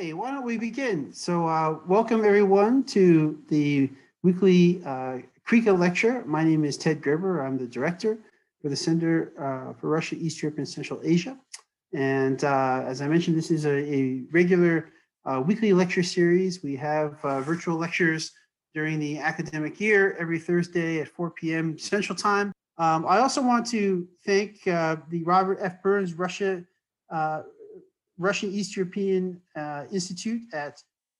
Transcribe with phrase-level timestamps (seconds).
[0.00, 1.12] Okay, why don't we begin?
[1.12, 3.90] So, uh, welcome everyone to the
[4.22, 6.24] weekly uh, CREECA lecture.
[6.24, 7.42] My name is Ted Gerber.
[7.42, 8.16] I'm the director
[8.62, 11.36] for the Center uh, for Russia, East Europe, and Central Asia.
[11.92, 14.88] And uh, as I mentioned, this is a, a regular
[15.26, 16.62] uh, weekly lecture series.
[16.62, 18.32] We have uh, virtual lectures
[18.72, 21.78] during the academic year every Thursday at 4 p.m.
[21.78, 22.52] Central Time.
[22.78, 25.82] Um, I also want to thank the Robert F.
[25.82, 26.64] Byrnes Russia
[28.20, 30.78] Russian East European uh, Institute at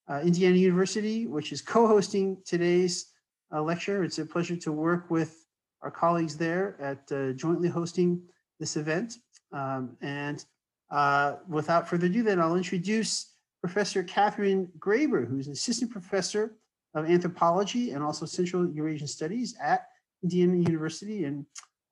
[0.08, 3.06] uh, Indiana University, which is co-hosting today's
[3.54, 4.04] uh, lecture.
[4.04, 5.46] It's a pleasure to work with
[5.80, 8.20] our colleagues there at uh, jointly hosting
[8.58, 9.14] this event.
[9.50, 10.44] Um, and
[10.90, 16.56] uh, without further ado, then I'll introduce Professor Kathryn Graber, who's an assistant professor
[16.94, 19.86] of anthropology and also Central Eurasian Studies at
[20.22, 21.24] Indiana University.
[21.24, 21.46] And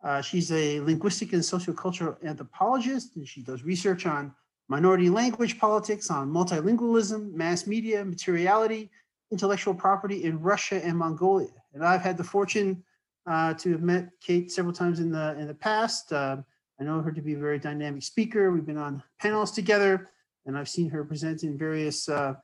[0.04, 4.34] uh, she's a linguistic and sociocultural anthropologist, and she does research on
[4.68, 8.90] minority language politics, on multilingualism, mass media, materiality,
[9.30, 11.50] intellectual property in Russia and Mongolia.
[11.74, 12.82] And I've had the fortune
[13.26, 16.12] uh, to have met Kate several times in the in the past.
[16.12, 16.38] Uh,
[16.80, 18.50] I know her to be a very dynamic speaker.
[18.50, 20.10] We've been on panels together,
[20.46, 22.34] and I've seen her present in various uh,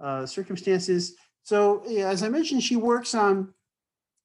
[0.00, 1.14] uh circumstances.
[1.44, 3.52] So, yeah, as I mentioned, she works on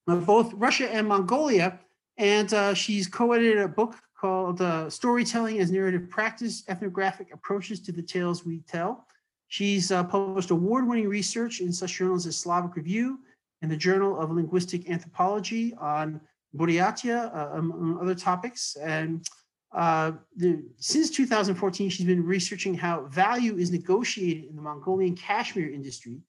[0.07, 1.80] uh, both Russia and Mongolia,
[2.19, 7.93] and uh, she's co-edited a book called uh, Storytelling as Narrative Practice Ethnographic Approaches to
[7.93, 9.07] the Tales We Tell.
[9.47, 13.19] She's uh, published award winning research in such journals as Slavic Review
[13.61, 16.19] and the Journal of Linguistic Anthropology on
[16.55, 18.75] Buryatia, uh, among other topics.
[18.75, 19.25] And
[19.71, 25.69] uh, the, since 2014, she's been researching how value is negotiated in the Mongolian cashmere
[25.69, 26.19] industry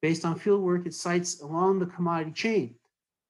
[0.00, 2.76] based on fieldwork at sites along the commodity chain.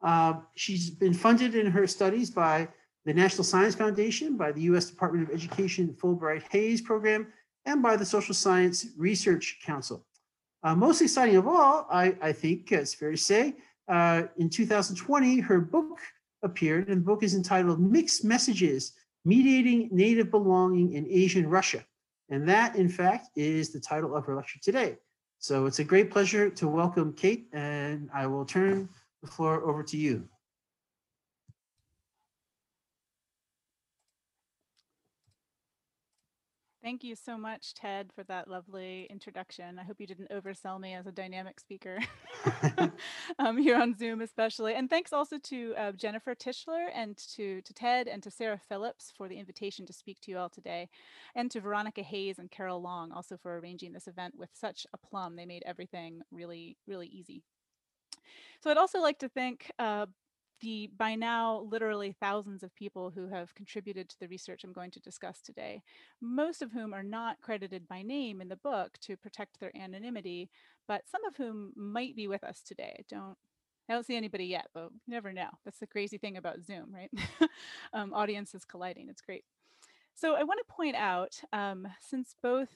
[0.03, 2.69] Uh, she's been funded in her studies by
[3.05, 4.87] the National Science Foundation, by the U.S.
[4.87, 7.27] Department of Education Fulbright Hays program,
[7.67, 10.05] and by the Social Science Research Council.
[10.63, 13.57] Uh, most exciting of all, I, I, think it's fair to say,
[13.89, 15.99] uh, in 2020, her book
[16.43, 18.93] appeared, and the book is entitled Mixed Messages
[19.25, 21.85] Mediating Native Belonging in Asian Russia.
[22.29, 24.97] And that, in fact, is the title of her lecture today.
[25.39, 28.89] So it's a great pleasure to welcome Kate, and I will turn
[29.23, 30.29] the floor over to you.
[36.83, 39.79] Thank you so much, Ted, for that lovely introduction.
[39.79, 41.99] I hope you didn't oversell me as a dynamic speaker
[43.39, 44.75] um, here on Zoom, especially.
[44.75, 49.13] And thanks also to uh, Jennifer Tishler and to, to Ted and to Sarah Phillips
[49.15, 50.89] for the invitation to speak to you all today,
[51.35, 55.37] and to Veronica Hayes and Carol Long also for arranging this event with such aplomb.
[55.37, 57.43] They made everything really, really easy.
[58.61, 60.07] So I'd also like to thank uh,
[60.61, 64.91] the by now literally thousands of people who have contributed to the research I'm going
[64.93, 65.83] to discuss today,
[66.21, 70.51] most of whom are not credited by name in the book to protect their anonymity,
[70.87, 72.97] but some of whom might be with us today.
[72.99, 73.37] I don't
[73.89, 75.49] I don't see anybody yet, but you never know.
[75.65, 77.11] That's the crazy thing about Zoom, right?
[77.93, 79.09] um, audiences colliding.
[79.09, 79.45] It's great.
[80.15, 82.69] So I want to point out, um, since both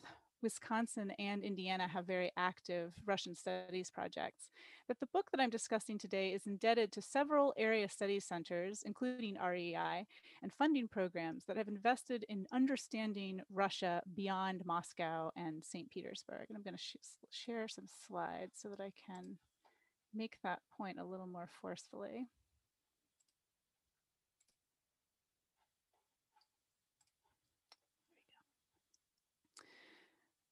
[0.42, 4.50] Wisconsin and Indiana have very active Russian studies projects.
[4.89, 9.39] That the book that I'm discussing today is indebted to several area studies centers, including
[9.43, 10.05] REI,
[10.43, 15.89] and funding programs that have invested in understanding Russia beyond Moscow and St.
[15.89, 16.45] Petersburg.
[16.50, 16.97] And I'm going to sh
[17.31, 19.39] share some slides so that I can
[20.12, 22.28] make that point a little more forcefully.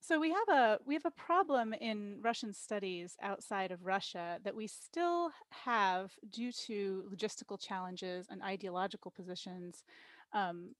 [0.04, 4.52] So we have a we have a problem in Russian studies outside of Russia that
[4.54, 9.84] we still have due to logistical challenges and ideological positions
[10.32, 10.75] um,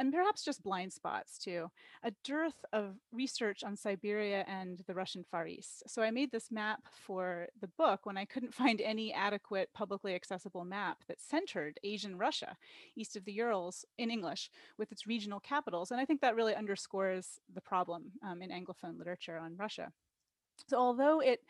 [0.00, 1.70] and perhaps just blind spots too,
[2.02, 5.82] a dearth of research on Siberia and the Russian Far East.
[5.86, 10.14] So I made this map for the book when I couldn't find any adequate publicly
[10.14, 12.56] accessible map that centered Asian Russia
[12.96, 15.90] east of the Urals in English with its regional capitals.
[15.90, 19.92] And I think that really underscores the problem um, in Anglophone literature on Russia.
[20.66, 21.40] So although it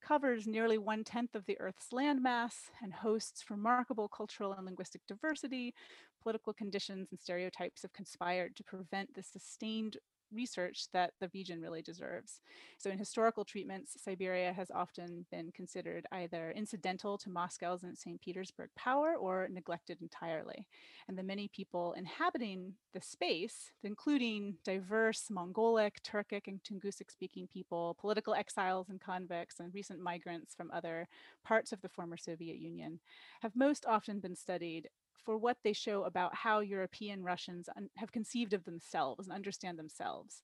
[0.00, 5.74] covers nearly one tenth of the Earth's landmass and hosts remarkable cultural and linguistic diversity,
[6.22, 9.96] political conditions and stereotypes have conspired to prevent the sustained
[10.32, 12.40] research that the region really deserves.
[12.78, 18.20] So in historical treatments, Siberia has often been considered either incidental to Moscow's and St.
[18.20, 20.66] Petersburg power or neglected entirely.
[21.08, 27.96] And the many people inhabiting the space, including diverse Mongolic, Turkic, and Tungusic speaking people,
[28.00, 31.08] political exiles and convicts, and recent migrants from other
[31.44, 33.00] parts of the former Soviet Union,
[33.42, 34.88] have most often been studied
[35.24, 40.42] for what they show about how European Russians have conceived of themselves and understand themselves.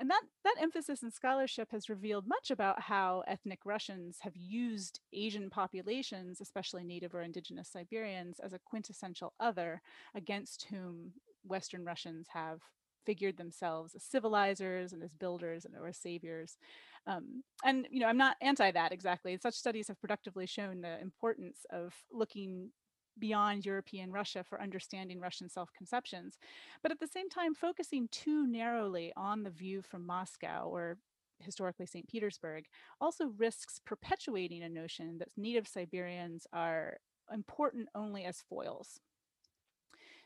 [0.00, 5.00] And that, that emphasis in scholarship has revealed much about how ethnic Russians have used
[5.12, 9.82] Asian populations, especially native or indigenous Siberians, as a quintessential other
[10.14, 11.12] against whom
[11.44, 12.60] Western Russians have
[13.04, 16.58] figured themselves as civilizers and as builders and or as saviors.
[17.06, 19.36] Um, and you know, I'm not anti that exactly.
[19.40, 22.70] Such studies have productively shown the importance of looking
[23.18, 26.38] beyond European Russia for understanding Russian self-conceptions,
[26.82, 30.98] but at the same time focusing too narrowly on the view from Moscow or
[31.40, 32.08] historically St.
[32.08, 32.64] Petersburg
[33.00, 36.98] also risks perpetuating a notion that native Siberians are
[37.32, 39.00] important only as foils.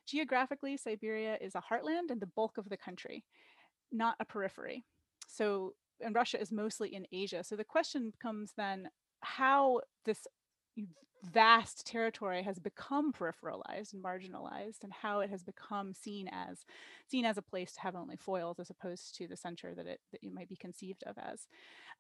[0.06, 3.24] Geographically, Siberia is a heartland and the bulk of the country,
[3.90, 4.84] not a periphery.
[5.28, 7.44] So, and Russia is mostly in Asia.
[7.44, 8.88] So the question becomes then
[9.20, 10.26] how this
[11.24, 16.64] vast territory has become peripheralized and marginalized and how it has become seen as
[17.06, 20.00] seen as a place to have only foils as opposed to the center that it
[20.10, 21.46] that you might be conceived of as.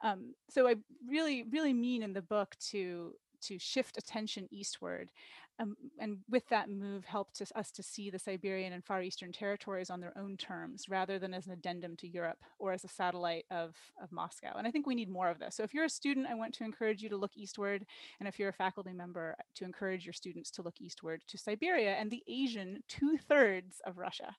[0.02, 0.74] Um, so i
[1.08, 5.10] really really mean in the book to to shift attention eastward.
[5.58, 9.32] Um, and with that move, helped to, us to see the Siberian and Far Eastern
[9.32, 12.88] territories on their own terms, rather than as an addendum to Europe or as a
[12.88, 14.54] satellite of, of Moscow.
[14.56, 15.54] And I think we need more of this.
[15.54, 17.84] So if you're a student, I want to encourage you to look eastward.
[18.18, 21.96] And if you're a faculty member, to encourage your students to look eastward to Siberia
[21.96, 24.34] and the Asian two thirds of Russia.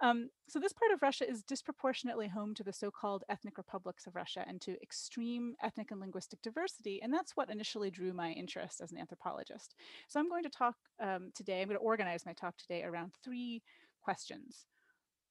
[0.00, 4.14] Um, so this part of Russia is disproportionately home to the so-called ethnic republics of
[4.14, 7.00] Russia and to extreme ethnic and linguistic diversity.
[7.02, 9.74] And that's what initially drew my interest as an anthropologist.
[10.06, 13.12] So I'm going to talk um, today, I'm going to organize my talk today around
[13.24, 13.62] three
[14.00, 14.66] questions.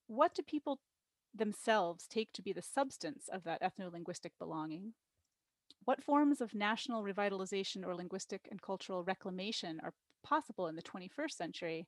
[0.08, 0.80] What do people
[1.34, 4.94] themselves take to be the substance of that ethno-linguistic belonging?
[5.86, 9.94] What forms of national revitalization or linguistic and cultural reclamation are
[10.27, 11.87] possible in the 21st century?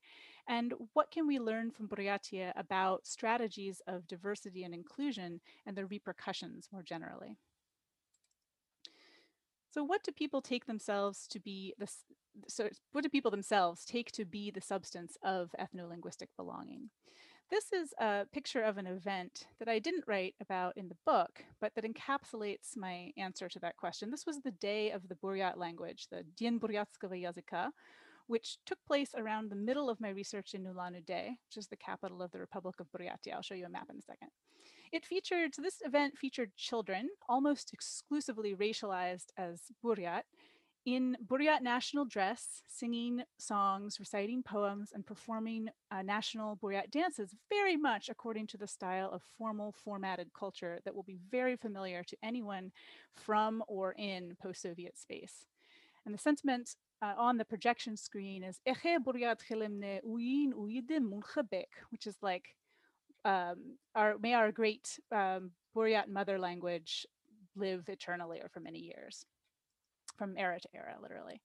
[0.49, 5.87] And what can we learn from Buryatia about strategies of diversity and inclusion and their
[5.87, 7.39] repercussions more generally?
[9.71, 11.89] So what do people take themselves to be the,
[12.47, 16.91] so what do people themselves take to be the substance of ethno-linguistic belonging?
[17.51, 21.45] This is a picture of an event that I didn't write about in the book,
[21.61, 24.11] but that encapsulates my answer to that question.
[24.11, 27.71] This was the day of the Buryat language, the Dien Buryatskого языка,
[28.30, 32.22] which took place around the middle of my research in Ulan-Ude, which is the capital
[32.22, 33.34] of the Republic of Buryatia.
[33.34, 34.30] I'll show you a map in a second.
[34.92, 40.22] It featured, so this event featured children, almost exclusively racialized as Buryat,
[40.86, 47.78] in Buryat national dress, singing songs, reciting poems, and performing uh, national Buryat dances, very
[47.78, 52.18] much according to the style of formal, formatted culture that will be very familiar to
[52.24, 52.72] anyone
[53.16, 55.46] from or in post-Soviet space.
[56.06, 58.61] And the sentiment uh, on the projection screen is
[61.91, 62.55] which is like
[63.25, 67.07] um, our, may our great um, Buryat mother language
[67.57, 69.27] live eternally or for many years,
[70.17, 71.41] from era to era, literally.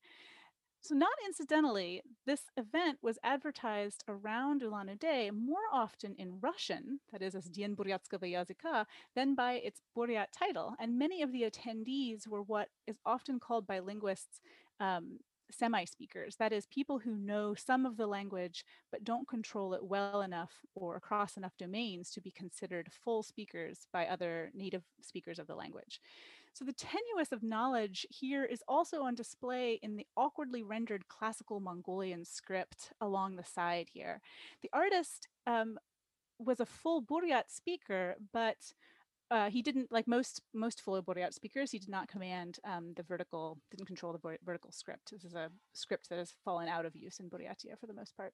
[0.81, 7.35] So not incidentally, this event was advertised around Ulan-Ude more often in Russian, that is
[7.35, 10.75] as Dien Buryatskого языка, than by its Buryat title.
[10.79, 14.39] And many of the attendees were what is often called by linguists
[14.79, 15.19] um,
[15.56, 20.20] semi-speakers, that is people who know some of the language but don't control it well
[20.20, 25.46] enough or across enough domains to be considered full speakers by other native speakers of
[25.46, 26.00] the language.
[26.52, 31.58] So the tenuous of knowledge here is also on display in the awkwardly rendered classical
[31.58, 34.20] Mongolian script along the side here.
[34.62, 35.78] The artist um,
[36.38, 38.72] was a full Buryat speaker, but
[39.34, 41.72] uh, he didn't like most most full Buryat speakers.
[41.72, 45.10] He did not command um, the vertical, didn't control the vertical script.
[45.10, 48.16] This is a script that has fallen out of use in Buryatia for the most
[48.16, 48.32] part.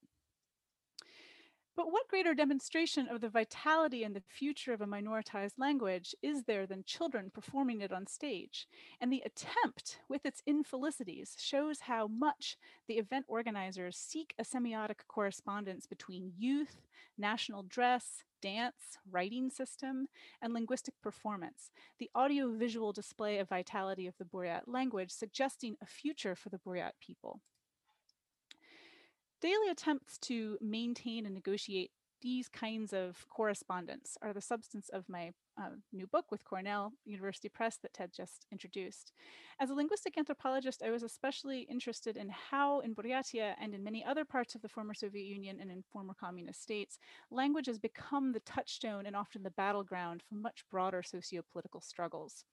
[1.77, 6.45] But what greater demonstration of the vitality and the future of a minoritized language is
[6.45, 8.67] there than children performing it on stage?
[9.01, 15.07] And the attempt, with its infelicities, shows how much the event organizers seek a semiotic
[15.09, 16.83] correspondence between youth,
[17.17, 20.07] national dress, dance, writing system,
[20.41, 26.35] and linguistic performance, the audiovisual display of vitality of the Buryat language suggesting a future
[26.35, 27.41] for the Buryat people.
[29.41, 35.33] Daily attempts to maintain and negotiate these kinds of correspondence are the substance of my
[35.61, 39.13] uh, new book with Cornell University Press that Ted just introduced.
[39.61, 44.05] As a linguistic anthropologist, I was especially interested in how in Buryatia and in many
[44.05, 46.99] other parts of the former Soviet Union and in former communist states,
[47.31, 52.45] language has become the touchstone and often the battleground for much broader socio-political struggles.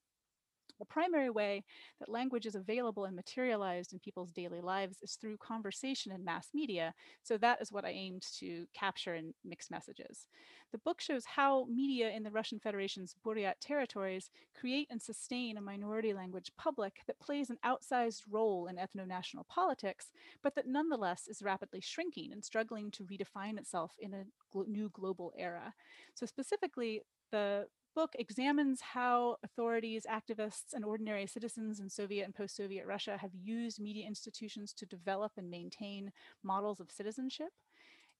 [0.79, 1.63] The primary way
[1.99, 6.49] that language is available and materialized in people's daily lives is through conversation and mass
[6.53, 6.93] media.
[7.23, 10.27] So that is what I aimed to capture in mixed messages.
[10.71, 15.61] The book shows how media in the Russian Federation's Buryat territories create and sustain a
[15.61, 20.11] minority language public that plays an outsized role in ethno-national politics,
[20.43, 24.23] but that nonetheless is rapidly shrinking and struggling to redefine itself in a
[24.67, 25.73] new global era.
[26.13, 27.67] So specifically, the
[27.97, 33.81] book examines how authorities, activists, and ordinary citizens in Soviet and post-Soviet Russia have used
[33.81, 36.11] media institutions to develop and maintain
[36.43, 37.49] models of citizenship.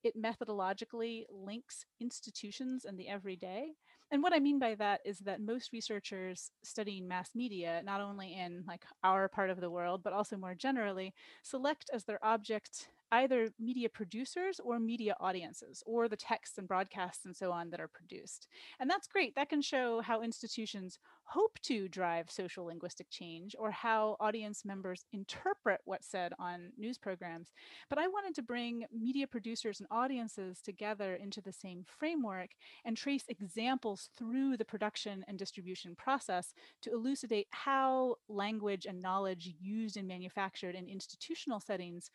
[0.04, 3.74] It methodologically links institutions and the everyday.
[4.10, 8.34] And what I mean by that is that most researchers studying mass media, not only
[8.34, 12.88] in like our part of the world, but also more generally, select as their object
[13.12, 17.80] either media producers or media audiences or the texts and broadcasts and so on that
[17.80, 18.48] are produced.
[18.80, 19.36] And that's great.
[19.36, 25.06] That can show how institutions hope to drive social linguistic change or how audience members
[25.12, 27.52] interpret what's said on news programs.
[27.90, 32.52] But I wanted to bring media producers and audiences together into the same framework
[32.86, 39.54] and trace examples through the production and distribution process to elucidate how language and knowledge
[39.60, 42.10] used and manufactured in institutional settings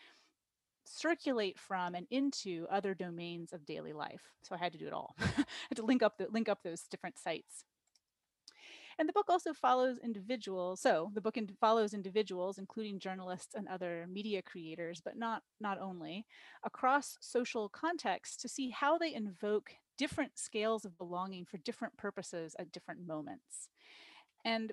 [0.85, 4.23] circulate from and into other domains of daily life.
[4.43, 5.15] So I had to do it all.
[5.21, 7.65] I had to link up the link up those different sites.
[8.99, 10.81] And the book also follows individuals.
[10.81, 15.81] So the book in follows individuals, including journalists and other media creators, but not, not
[15.81, 16.27] only,
[16.63, 22.55] across social contexts to see how they invoke different scales of belonging for different purposes
[22.59, 23.69] at different moments.
[24.45, 24.73] And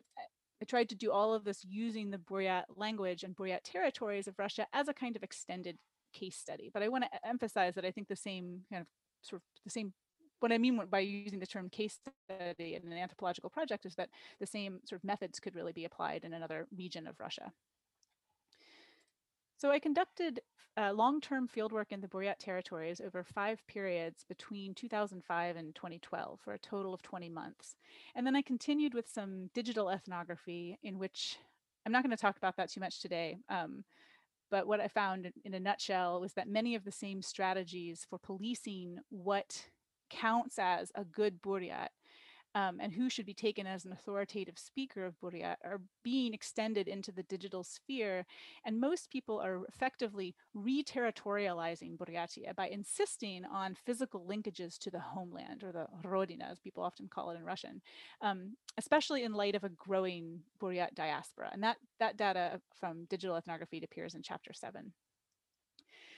[0.62, 4.38] I tried to do all of this using the Buryat language and Buryat territories of
[4.38, 5.78] Russia as a kind of extended
[6.14, 6.70] case study.
[6.74, 8.88] But I want to emphasize that I think the same kind of
[9.22, 9.94] sort of the same
[10.40, 12.00] what I mean by using the term case
[12.30, 15.84] study in an anthropological project is that the same sort of methods could really be
[15.84, 17.52] applied in another region of Russia.
[19.58, 20.40] So I conducted
[20.78, 26.54] uh, long-term fieldwork in the Buryat territories over five periods between 2005 and 2012 for
[26.54, 27.76] a total of 20 months.
[28.16, 31.38] And then I continued with some digital ethnography in which
[31.86, 33.84] I'm not going to talk about that too much today, um,
[34.50, 38.18] but what I found in a nutshell was that many of the same strategies for
[38.18, 39.66] policing what
[40.10, 41.90] counts as a good Buryat
[42.56, 46.88] um, and who should be taken as an authoritative speaker of Buryat are being extended
[46.88, 48.26] into the digital sphere.
[48.66, 55.64] And most people are effectively re-territorializing Buryatia by insisting on physical linkages to the homeland
[55.64, 57.82] or the Rodina, as people often call it in Russian,
[58.22, 61.50] um, especially in light of a growing Buryat diaspora.
[61.52, 64.94] And that, that data from digital ethnography appears in chapter seven.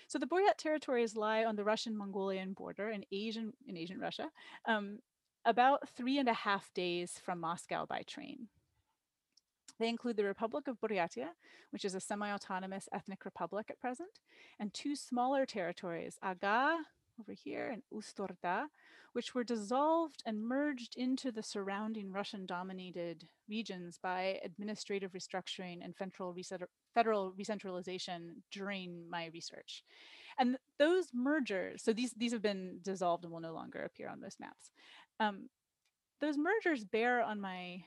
[0.07, 4.29] So the Buryat territories lie on the Russian-Mongolian border in Asian, in Asian Russia,
[4.65, 4.99] um,
[5.45, 8.47] about three and a half days from Moscow by train.
[9.79, 11.29] They include the Republic of Buryatia,
[11.71, 14.19] which is a semi-autonomous ethnic republic at present,
[14.59, 16.77] and two smaller territories, Aga
[17.19, 18.65] over here and Ust-Orda,
[19.13, 26.35] which were dissolved and merged into the surrounding Russian-dominated regions by administrative restructuring and federal,
[26.93, 29.83] federal recentralization during my research.
[30.39, 34.21] And those mergers, so these, these have been dissolved and will no longer appear on
[34.21, 34.71] most maps.
[35.21, 35.49] Um,
[36.19, 37.83] those mergers bear on my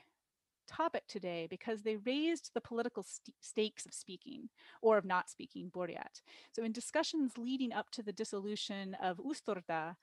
[0.67, 4.49] topic today because they raised the political st stakes of speaking
[4.81, 6.21] or of not speaking Buryat.
[6.53, 9.95] So in discussions leading up to the dissolution of Ust-Orda,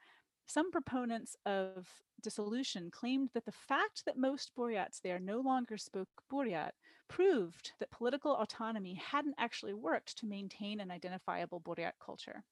[0.47, 1.89] some proponents of
[2.23, 6.73] dissolution claimed that the fact that most Buryats there no longer spoke Buryat
[7.09, 12.45] proved that political autonomy hadn't actually worked to maintain an identifiable Buryat culture.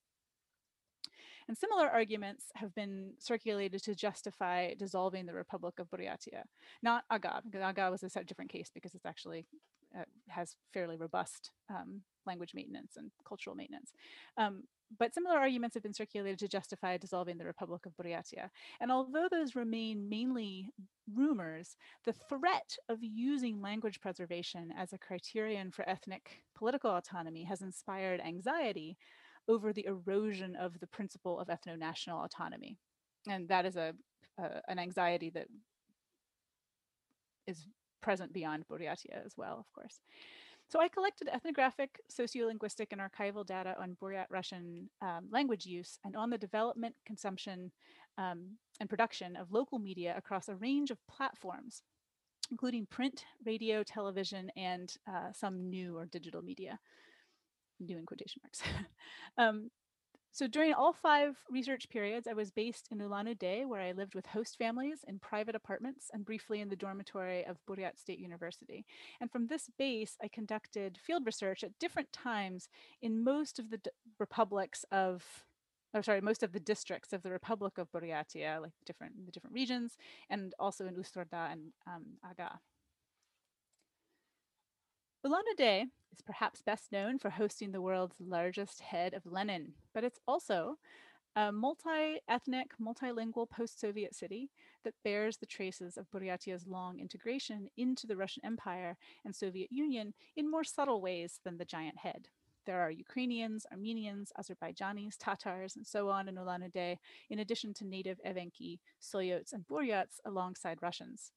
[1.48, 6.42] And similar arguments have been circulated to justify dissolving the Republic of Buryatia,
[6.82, 9.46] not Aga, because Aga was a different case because it's actually
[9.98, 13.92] uh, has fairly robust um, language maintenance and cultural maintenance.
[14.36, 14.64] Um,
[14.98, 18.50] but similar arguments have been circulated to justify dissolving the Republic of Buryatia.
[18.80, 20.70] And although those remain mainly
[21.12, 27.62] rumors, the threat of using language preservation as a criterion for ethnic political autonomy has
[27.62, 28.96] inspired anxiety
[29.48, 32.76] over the erosion of the principle of ethno-national autonomy.
[33.28, 33.94] And that is a,
[34.68, 35.46] an anxiety that
[37.46, 37.66] is
[38.00, 40.00] present beyond Buryatia as well, of course.
[40.68, 46.14] So I collected ethnographic, sociolinguistic, and archival data on Buryat Russian um, language use and
[46.14, 47.72] on the development, consumption,
[48.18, 51.82] um, and production of local media across a range of platforms,
[52.52, 56.78] including print, radio, television, and uh, some new or digital media,
[57.88, 58.62] in quotation marks.
[59.38, 59.70] um,
[60.32, 64.26] so during all five research periods, I was based in Ulan-Ude, where I lived with
[64.26, 68.86] host families in private apartments and briefly in the dormitory of Buryat State University.
[69.20, 72.68] And from this base, I conducted field research at different times
[73.02, 73.80] in most of the
[74.18, 75.24] republics of
[75.92, 79.54] or sorry, most of the districts of the Republic of Buryatia, like different the different
[79.54, 79.96] regions,
[80.28, 82.60] and also in Ust-Orda and um, Aga.
[85.22, 90.18] Ulan-Ude is perhaps best known for hosting the world's largest head of Lenin, but it's
[90.26, 90.78] also
[91.36, 94.48] a multi-ethnic, multilingual post-Soviet city
[94.82, 98.96] that bears the traces of Buryatia's long integration into the Russian Empire
[99.26, 102.28] and Soviet Union in more subtle ways than the giant head.
[102.64, 106.96] There are Ukrainians, Armenians, Azerbaijanis, Tatars, and so on in Ulan-Ude,
[107.28, 111.32] in addition to native Evenki, Soyots, and Buryats alongside Russians.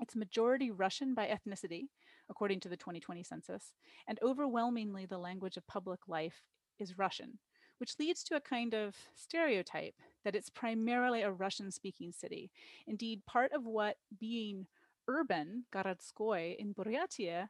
[0.00, 1.86] It's majority Russian by ethnicity,
[2.30, 3.72] according to the 2020 census,
[4.08, 6.42] and overwhelmingly the language of public life
[6.78, 7.38] is Russian,
[7.78, 12.50] which leads to a kind of stereotype that it's primarily a Russian speaking city.
[12.86, 14.66] Indeed, part of what being
[15.08, 17.48] urban, Gorodskoy, in Buryatia,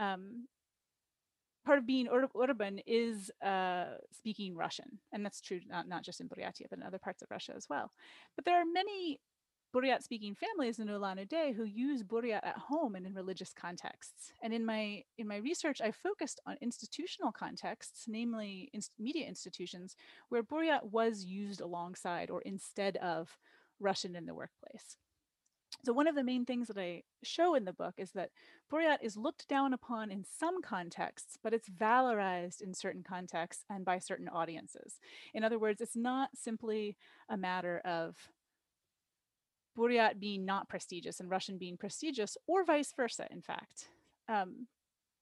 [0.00, 0.46] um,
[1.64, 4.98] part of being ur- urban is uh, speaking Russian.
[5.12, 7.66] And that's true not, not just in Buryatia, but in other parts of Russia as
[7.68, 7.92] well.
[8.36, 9.20] But there are many
[9.74, 14.32] Buryat speaking families in Ulan-Ude who use Buryat at home and in religious contexts.
[14.42, 19.94] And in my in my research, I focused on institutional contexts, namely in media institutions,
[20.30, 23.38] where Buryat was used alongside or instead of
[23.78, 24.96] Russian in the workplace.
[25.84, 28.30] So one of the main things that I show in the book is that
[28.72, 33.84] Buryat is looked down upon in some contexts, but it's valorized in certain contexts and
[33.84, 34.98] by certain audiences.
[35.34, 36.96] In other words, it's not simply
[37.28, 38.16] a matter of
[39.78, 43.88] Buryat being not prestigious and Russian being prestigious, or vice versa, in fact.
[44.28, 44.66] Um,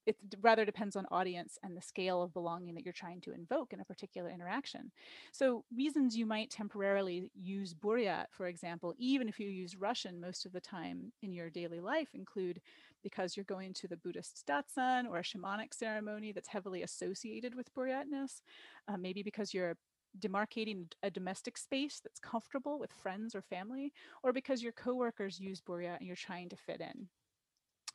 [0.06, 3.72] it rather depends on audience and the scale of belonging that you're trying to invoke
[3.72, 4.92] in a particular interaction.
[5.32, 10.46] So reasons you might temporarily use Buryat, for example, even if you use Russian most
[10.46, 12.60] of the time in your daily life include
[13.02, 17.74] because you're going to the Buddhist Datsan or a shamanic ceremony that's heavily associated with
[17.74, 18.42] Buryatness,
[18.86, 19.76] uh, maybe because you're
[20.18, 25.60] demarcating a domestic space that's comfortable with friends or family, or because your coworkers use
[25.60, 27.08] Buryat and you're trying to fit in,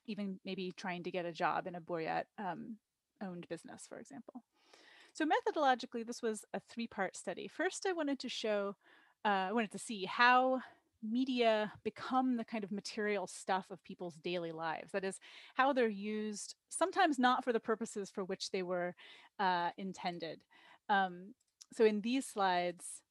[0.05, 2.77] even maybe trying to get a job in a Buryat um,
[3.23, 4.43] owned business, for example.
[5.13, 7.47] So methodologically, this was a three-part study.
[7.47, 8.75] First, I wanted to show,
[9.25, 10.61] uh, I wanted to see how
[11.03, 14.91] media become the kind of material stuff of people's daily lives.
[14.91, 15.19] That is,
[15.55, 18.95] how they're used, sometimes not for the purposes for which they were
[19.39, 20.39] uh, intended.
[20.89, 21.33] Um,
[21.73, 23.01] so in these slides,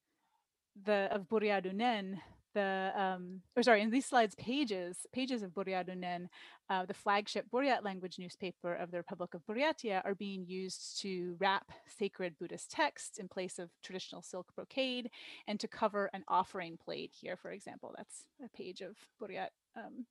[0.85, 2.19] the of Buryadunen,
[2.55, 6.29] the um, or sorry, in these slides pages, pages of Buryadunen,
[6.69, 11.37] uh, the flagship Buryat language newspaper of the Republic of Buryatia are being used to
[11.39, 15.11] wrap sacred Buddhist texts in place of traditional silk brocade
[15.47, 17.95] and to cover an offering plate here, for example.
[17.97, 20.07] That's a page of Buryat, um,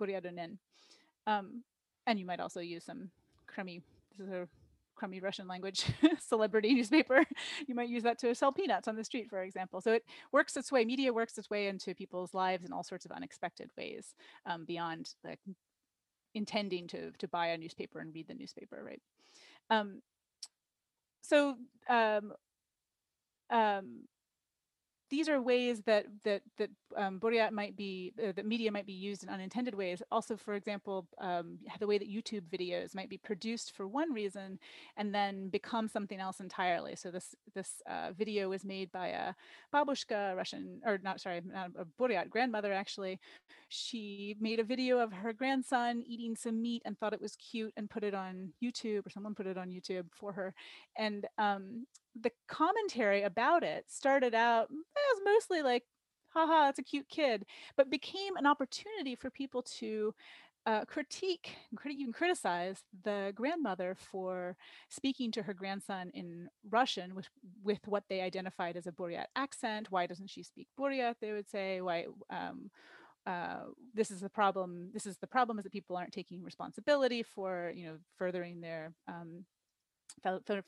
[0.00, 0.58] Buryadunen.
[1.26, 1.62] Um,
[2.06, 3.10] and you might also use some
[3.46, 3.82] crummy,
[4.16, 4.48] this is a
[5.00, 5.86] crummy Russian language
[6.20, 7.24] celebrity newspaper,
[7.66, 9.80] you might use that to sell peanuts on the street, for example.
[9.80, 13.06] So it works its way, media works its way into people's lives in all sorts
[13.06, 15.40] of unexpected ways um, beyond like
[16.34, 19.00] intending to, to buy a newspaper and read the newspaper, right?
[19.70, 20.02] Um,
[21.22, 21.56] so
[21.88, 22.34] um,
[23.48, 24.02] um,
[25.10, 27.20] these are ways that that that um,
[27.52, 30.02] might be uh, that media might be used in unintended ways.
[30.10, 34.58] Also, for example, um, the way that YouTube videos might be produced for one reason
[34.96, 36.94] and then become something else entirely.
[36.96, 39.34] So this this uh, video was made by a
[39.74, 43.18] babushka, Russian or not sorry, not a Buryat grandmother actually.
[43.68, 47.72] She made a video of her grandson eating some meat and thought it was cute
[47.76, 50.54] and put it on YouTube or someone put it on YouTube for her,
[50.96, 51.86] and um,
[52.18, 55.84] the commentary about it started out as mostly like,
[56.28, 57.44] haha, that's a cute kid,
[57.76, 60.14] but became an opportunity for people to
[60.66, 61.56] uh, critique,
[61.88, 64.56] even criticize the grandmother for
[64.88, 67.28] speaking to her grandson in Russian with,
[67.64, 69.90] with what they identified as a Buryat accent.
[69.90, 71.14] Why doesn't she speak Buryat?
[71.20, 71.80] They would say.
[71.80, 72.06] Why?
[72.28, 72.70] Um,
[73.26, 74.90] uh, this is the problem.
[74.92, 78.92] This is the problem is that people aren't taking responsibility for you know furthering their
[79.08, 79.44] um,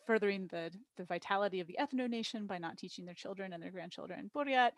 [0.07, 3.71] furthering the, the vitality of the ethno nation by not teaching their children and their
[3.71, 4.71] grandchildren Buryat.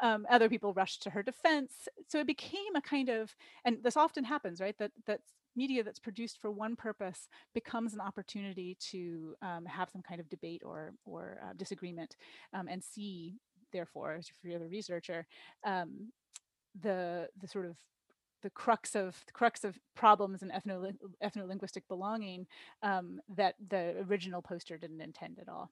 [0.00, 1.88] Um, other people rushed to her defense.
[2.08, 4.76] So it became a kind of, and this often happens, right?
[4.78, 5.20] That that
[5.56, 10.28] media that's produced for one purpose becomes an opportunity to um, have some kind of
[10.28, 12.16] debate or or uh, disagreement,
[12.54, 13.36] um, and see,
[13.72, 15.26] therefore, if you're the researcher,
[15.64, 16.12] um,
[16.80, 17.76] the the sort of
[18.42, 22.46] the crux of the crux of problems in ethno ethno-linguistic belonging
[22.82, 25.70] um, that the original poster didn't intend at all.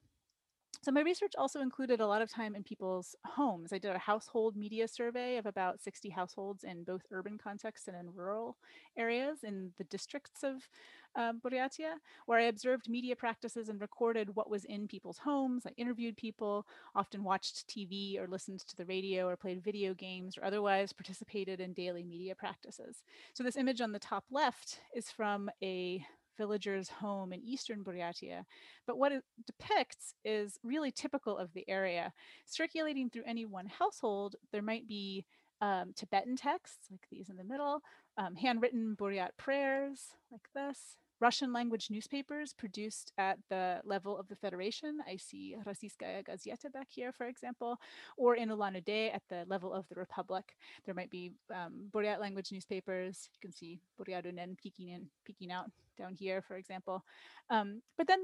[0.83, 3.73] So my research also included a lot of time in people's homes.
[3.73, 7.97] I did a household media survey of about 60 households in both urban contexts and
[7.97, 8.57] in rural
[8.97, 10.69] areas in the districts of
[11.17, 11.95] um, Buryatia,
[12.27, 15.67] where I observed media practices and recorded what was in people's homes.
[15.67, 20.37] I interviewed people, often watched TV or listened to the radio or played video games
[20.39, 23.03] or otherwise participated in daily media practices.
[23.33, 26.05] So this image on the top left is from a
[26.37, 28.45] villager's home in eastern Buryatia.
[28.87, 32.13] But what it depicts is really typical of the area.
[32.45, 35.25] Circulating through any one household, there might be
[35.61, 37.81] um, Tibetan texts, like these in the middle,
[38.19, 44.37] um, handwritten Buryat prayers, like this, Russian language newspapers produced at the level of the
[44.37, 44.99] Federation.
[45.07, 47.79] I see Rossiyskaya Gazeta back here, for example,
[48.17, 50.57] or in Ulan-Ude at the level of the Republic.
[50.85, 53.29] There might be um, Buryat language newspapers.
[53.33, 57.05] You can see Buryadunen peeking in, peeking out down here, for example.
[57.51, 58.21] Um, but then,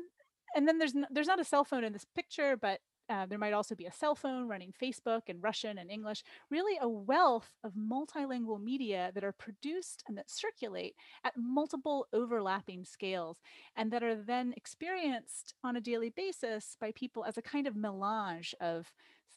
[0.55, 2.81] and then there's, there's not a cell phone in this picture, but
[3.13, 6.79] uh, there might also be a cell phone running Facebook and Russian and English, really
[6.81, 13.43] a wealth of multilingual media that are produced and that circulate at multiple overlapping scales
[13.77, 17.77] and that are then experienced on a daily basis by people as a kind of
[17.77, 18.95] melange of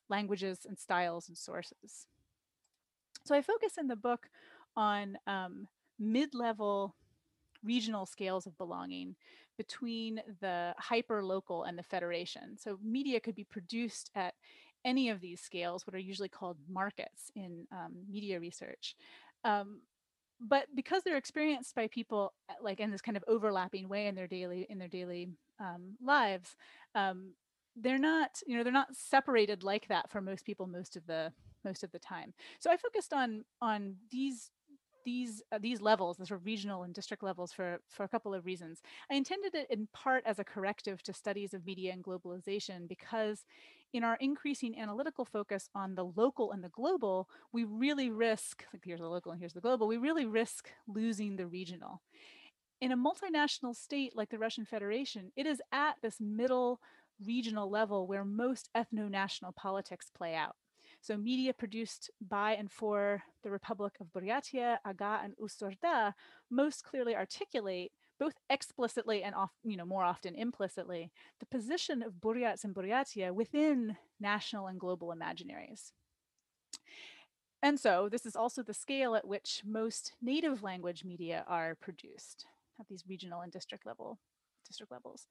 [0.10, 2.08] languages and styles and sources.
[3.26, 4.30] So I focus in the book
[4.78, 5.68] on um,
[6.00, 6.96] mid-level
[7.64, 9.16] regional scales of belonging
[9.58, 12.58] between the hyper local and the federation.
[12.58, 14.34] So media could be produced at
[14.84, 18.96] any of these scales, what are usually called markets in um, media research.
[19.44, 19.82] Um,
[20.40, 24.16] but because they're experienced by people uh, like in this kind of overlapping way in
[24.16, 26.56] their daily in their daily um, lives,
[26.94, 27.34] um,
[27.76, 31.32] they're not you know they're not separated like that for most people most of the
[31.64, 32.34] most of the time.
[32.60, 34.52] So I focused on on these
[35.06, 38.34] these uh, these levels, the sort of regional and district levels, for for a couple
[38.34, 38.82] of reasons.
[39.12, 43.46] I intended it in part as a corrective to studies of media and globalization because,
[43.94, 48.84] in our increasing analytical focus on the local and the global, we really risk like
[48.84, 49.88] here's the local and here's the global.
[49.88, 52.02] We really risk losing the regional.
[52.82, 56.82] In a multinational state like the Russian Federation, it is at this middle
[57.26, 60.56] regional level where most ethno-national politics play out.
[61.06, 66.16] So media produced by and for the Republic of Buryatia, Aga, and Ust-Orda
[66.50, 72.14] most clearly articulate both explicitly and off, you know, more often implicitly, the position of
[72.14, 75.92] Buryats and Buryatia within national and global imaginaries.
[77.62, 82.48] And so this is also the scale at which most native language media are produced
[82.80, 84.18] at these regional and district level
[84.66, 85.28] district levels.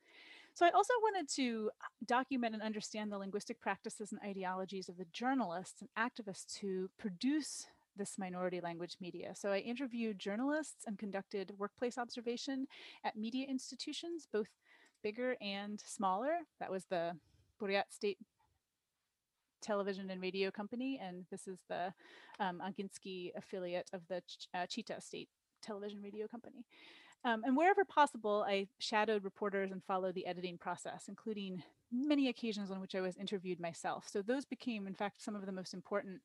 [0.54, 4.96] So I also wanted to uh, document and understand the linguistic practices and ideologies of
[4.96, 9.34] the journalists and activists who produce this minority language media.
[9.34, 12.66] So I interviewed journalists and conducted workplace observation
[13.04, 14.48] at media institutions, both
[15.02, 16.38] bigger and smaller.
[16.60, 17.12] That was the
[17.60, 18.18] Buryat State
[19.60, 21.92] Television and Radio Company, and this is the
[22.38, 25.28] um, Aginsky affiliate of the Ch uh, Chita State
[25.62, 26.64] Television Radio Company.
[27.24, 32.70] Um, and wherever possible, I shadowed reporters and followed the editing process, including many occasions
[32.70, 34.06] on which I was interviewed myself.
[34.08, 36.20] So those became, in fact, some of the most important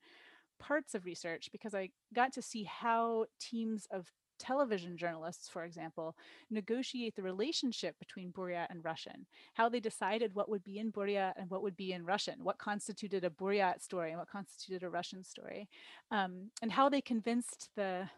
[0.60, 6.16] parts of research because I got to see how teams of television journalists, for example,
[6.50, 11.34] negotiate the relationship between Buryat and Russian, how they decided what would be in Buryat
[11.38, 14.90] and what would be in Russian, what constituted a Buryat story and what constituted a
[14.90, 15.70] Russian story,
[16.12, 18.10] um, and how they convinced the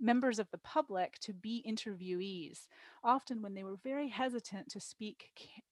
[0.00, 2.66] members of the public to be interviewees,
[3.02, 5.30] often when they were very hesitant to speak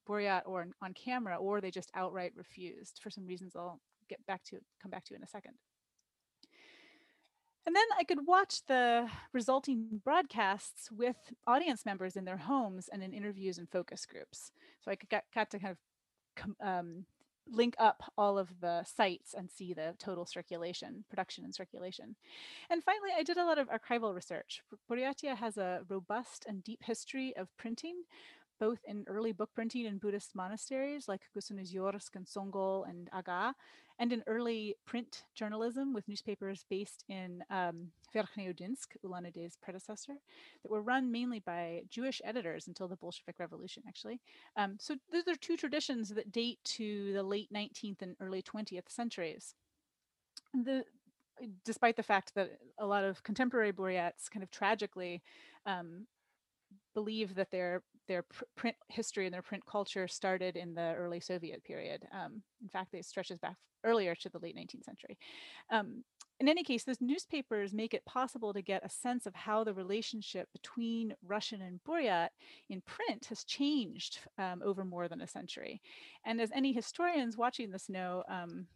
[0.09, 4.43] Buryat or on camera, or they just outright refused for some reasons I'll get back
[4.45, 5.55] to, come back to in a second.
[7.67, 11.17] And then I could watch the resulting broadcasts with
[11.49, 14.53] audience members in their homes and in interviews and focus groups.
[14.81, 17.07] So I got, got to kind of um,
[17.51, 22.17] link up all of the sites and see the total circulation, production and circulation.
[22.71, 24.63] And finally, I did a lot of archival research.
[24.91, 28.03] Buryatia has a robust and deep history of printing,
[28.59, 33.55] both in early book printing in Buddhist monasteries like Gusinoozersk and Songol and Aga,
[33.99, 40.15] and in early print journalism with newspapers based in um, Verkhneudinsk, Ulan Ude's predecessor,
[40.63, 44.21] that were run mainly by Jewish editors until the Bolshevik Revolution, actually.
[44.57, 48.89] Um, so those are two traditions that date to the late 19th and early 20th
[48.89, 49.55] centuries.
[50.53, 50.85] The,
[51.65, 55.23] despite the fact that a lot of contemporary Buryats kind of tragically
[55.65, 56.07] um,
[56.95, 61.21] believe that their their pr print history and their print culture started in the early
[61.21, 62.07] Soviet period.
[62.13, 65.19] Um, in fact, it stretches back earlier to the late 19th century.
[65.71, 66.05] Um,
[66.39, 69.73] in any case, those newspapers make it possible to get a sense of how the
[69.73, 72.29] relationship between Russian and Buryat
[72.69, 75.81] in print has changed um, over more than a century.
[76.27, 78.67] And as any historians watching this know, um,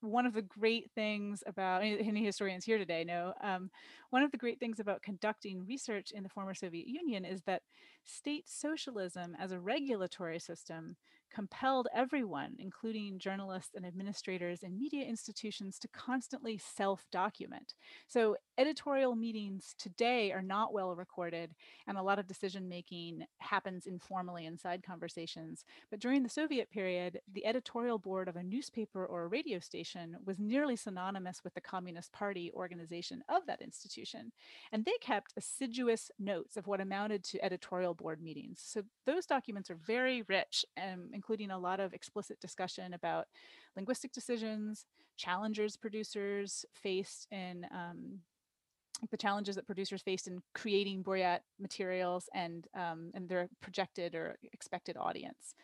[0.00, 3.70] one of the great things about any historians here today know um,
[4.10, 7.62] one of the great things about conducting research in the former Soviet Union is that
[8.04, 10.96] state socialism as a regulatory system
[11.32, 17.74] compelled everyone, including journalists and administrators and media institutions, to constantly self-document.
[18.06, 21.54] So editorial meetings today are not well recorded,
[21.86, 25.64] and a lot of decision-making happens informally inside conversations.
[25.90, 30.16] But during the Soviet period, the editorial board of a newspaper or a radio station
[30.24, 34.32] was nearly synonymous with the Communist Party organization of that institution.
[34.72, 38.60] And they kept assiduous notes of what amounted to editorial board meetings.
[38.64, 43.26] So those documents are very rich and including a lot of explicit discussion about
[43.74, 48.20] linguistic decisions, challengers producers faced in um,
[49.10, 54.36] the challenges that producers faced in creating Buryat materials and um, and their projected or
[54.52, 55.54] expected audience.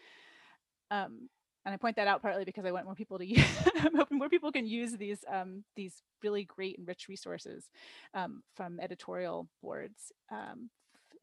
[0.91, 1.29] Um,
[1.65, 3.45] and I point that out partly because I want more people to use,
[3.77, 7.71] I'm hoping more people can use these um, these really great and rich resources
[8.13, 10.69] um, from editorial boards um,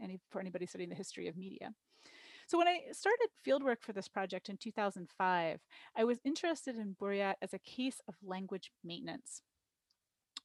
[0.02, 1.74] any, for anybody studying the history of media.
[2.52, 5.60] So when I started fieldwork for this project in 2005,
[5.96, 9.42] I was interested in Buryat as a case of language maintenance.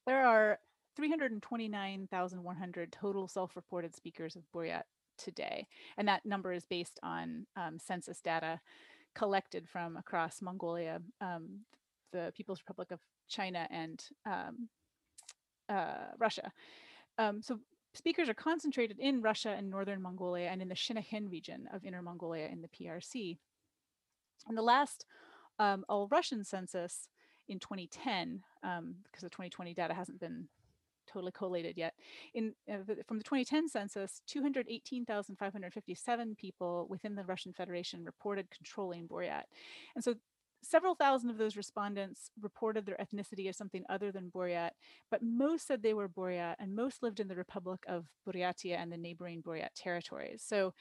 [0.05, 0.59] There are
[0.95, 4.83] 329,100 total self-reported speakers of Buryat
[5.17, 5.67] today,
[5.97, 8.61] and that number is based on um, census data
[9.13, 11.65] collected from across Mongolia, um,
[12.13, 14.69] the People's Republic of China, and um,
[15.67, 16.53] uh, Russia.
[17.17, 17.59] Um, so
[17.97, 22.03] Speakers are concentrated in Russia and Northern Mongolia and in the Shinehen region of Inner
[22.03, 23.39] Mongolia in the PRC.
[24.47, 25.07] In the last
[25.57, 27.09] um, all-Russian census
[27.47, 30.47] in 2010, um, because the 2020 data hasn't been
[31.11, 31.95] totally collated yet.
[32.35, 39.45] In uh, from the 2010 census, 218,557 people within the Russian Federation reported controlling Buryat.
[39.95, 40.13] And so
[40.63, 44.71] Several thousand of those respondents reported their ethnicity as something other than Buryat,
[45.09, 48.91] but most said they were Buryat and most lived in the Republic of Buryatia and
[48.91, 50.43] the neighboring Buryat territories.
[50.45, 50.73] So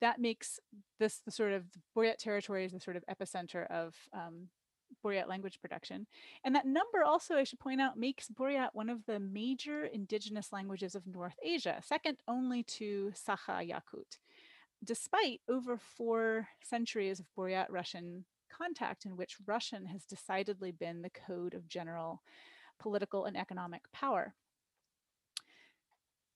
[0.00, 0.60] that makes
[0.98, 1.64] this the sort of
[1.96, 4.48] Buryat territories the sort of epicenter of um,
[5.04, 6.06] Buryat language production.
[6.44, 10.52] And that number also, I should point out, makes Buryat one of the major indigenous
[10.52, 14.18] languages of North Asia, second only to Sakha Yakut.
[14.82, 18.24] Despite over four centuries of Buryat Russian
[18.56, 22.22] contact in which Russian has decidedly been the code of general
[22.78, 24.34] political and economic power.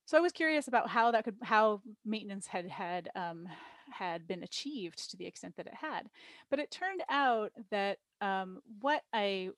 [0.05, 3.47] So I was curious about how that could, how maintenance had had um,
[3.91, 6.09] had been achieved to the extent that it had.
[6.51, 9.51] But it turned out that um, what I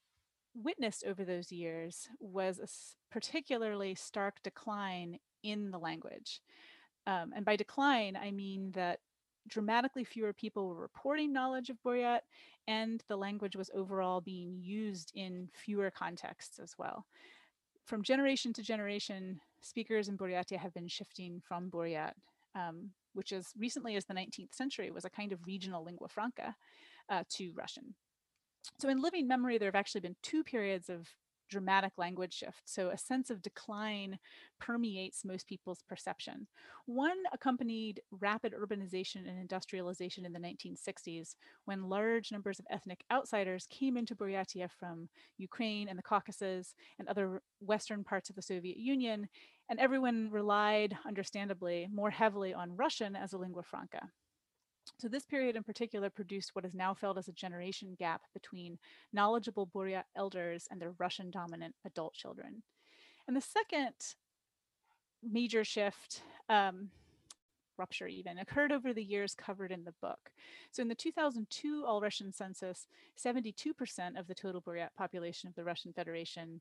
[0.54, 2.68] witnessed over those years was a
[3.12, 6.40] particularly stark decline in the language.
[7.06, 9.00] Um, and by decline, I mean that
[9.48, 12.20] dramatically fewer people were reporting knowledge of Buryat,
[12.68, 17.06] and the language was overall being used in fewer contexts as well.
[17.84, 22.12] From generation to generation, speakers in Buryatia have been shifting from Buryat,
[22.54, 26.54] um, which as recently as the 19th century was a kind of regional lingua franca,
[27.08, 27.94] uh, to Russian.
[28.78, 31.08] So in living memory, there have actually been two periods of
[31.50, 32.62] dramatic language shift.
[32.64, 34.18] So a sense of decline
[34.58, 36.46] permeates most people's perception.
[36.86, 41.34] One accompanied rapid urbanization and industrialization in the 1960s
[41.64, 47.08] when large numbers of ethnic outsiders came into Buryatia from Ukraine and the Caucasus and
[47.08, 49.28] other Western parts of the Soviet Union.
[49.68, 54.10] And everyone relied, understandably, more heavily on Russian as a lingua franca.
[54.98, 58.78] So this period in particular produced what is now felt as a generation gap between
[59.12, 62.62] knowledgeable Buryat elders and their Russian dominant adult children.
[63.26, 63.94] And the second
[65.22, 66.90] major shift, um,
[67.78, 70.30] rupture even, occurred over the years covered in the book.
[70.70, 72.86] So in the 2002 All-Russian census,
[73.18, 76.60] 72% of the total Buryat population of the Russian Federation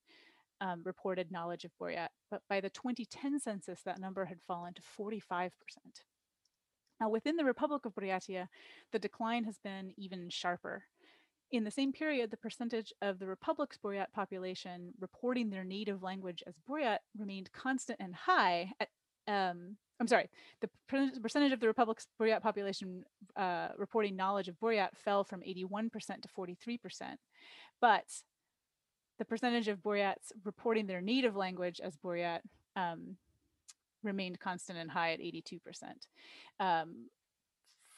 [0.62, 4.82] um, reported knowledge of Buryat, but by the 2010 census, that number had fallen to
[4.82, 5.52] 45%.
[7.00, 8.48] Now, within the Republic of Buryatia,
[8.92, 10.84] the decline has been even sharper.
[11.52, 16.44] In the same period, the percentage of the Republic's Buryat population reporting their native language
[16.46, 18.90] as Buryat remained constant and high at
[19.28, 20.30] um, I'm sorry,
[20.62, 20.70] the
[21.22, 23.04] percentage of the Republic's Buryat population
[23.36, 26.80] uh, reporting knowledge of Buryat fell from 81% to 43%.
[27.82, 28.06] But
[29.18, 32.40] the percentage of Buryats reporting their native language as Buryat
[32.78, 33.18] um,
[34.04, 35.60] remained constant and high at 82%.
[36.60, 37.08] Um,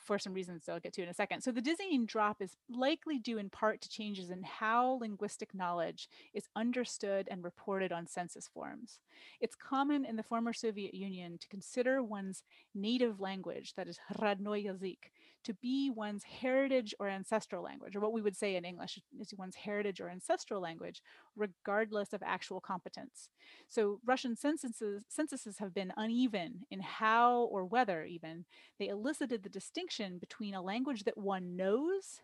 [0.01, 1.41] for some reasons I'll get to in a second.
[1.41, 6.09] So the dizzying drop is likely due in part to changes in how linguistic knowledge
[6.33, 8.99] is understood and reported on census forms.
[9.39, 14.65] It's common in the former Soviet Union to consider one's native language, that is Radnoy
[14.65, 15.11] Yazik,
[15.43, 19.33] to be one's heritage or ancestral language, or what we would say in English is
[19.37, 21.01] one's heritage or ancestral language,
[21.35, 23.29] regardless of actual competence.
[23.67, 28.45] So Russian censuses, censuses have been uneven in how or whether even
[28.79, 32.21] they elicited the distinction between a language that one knows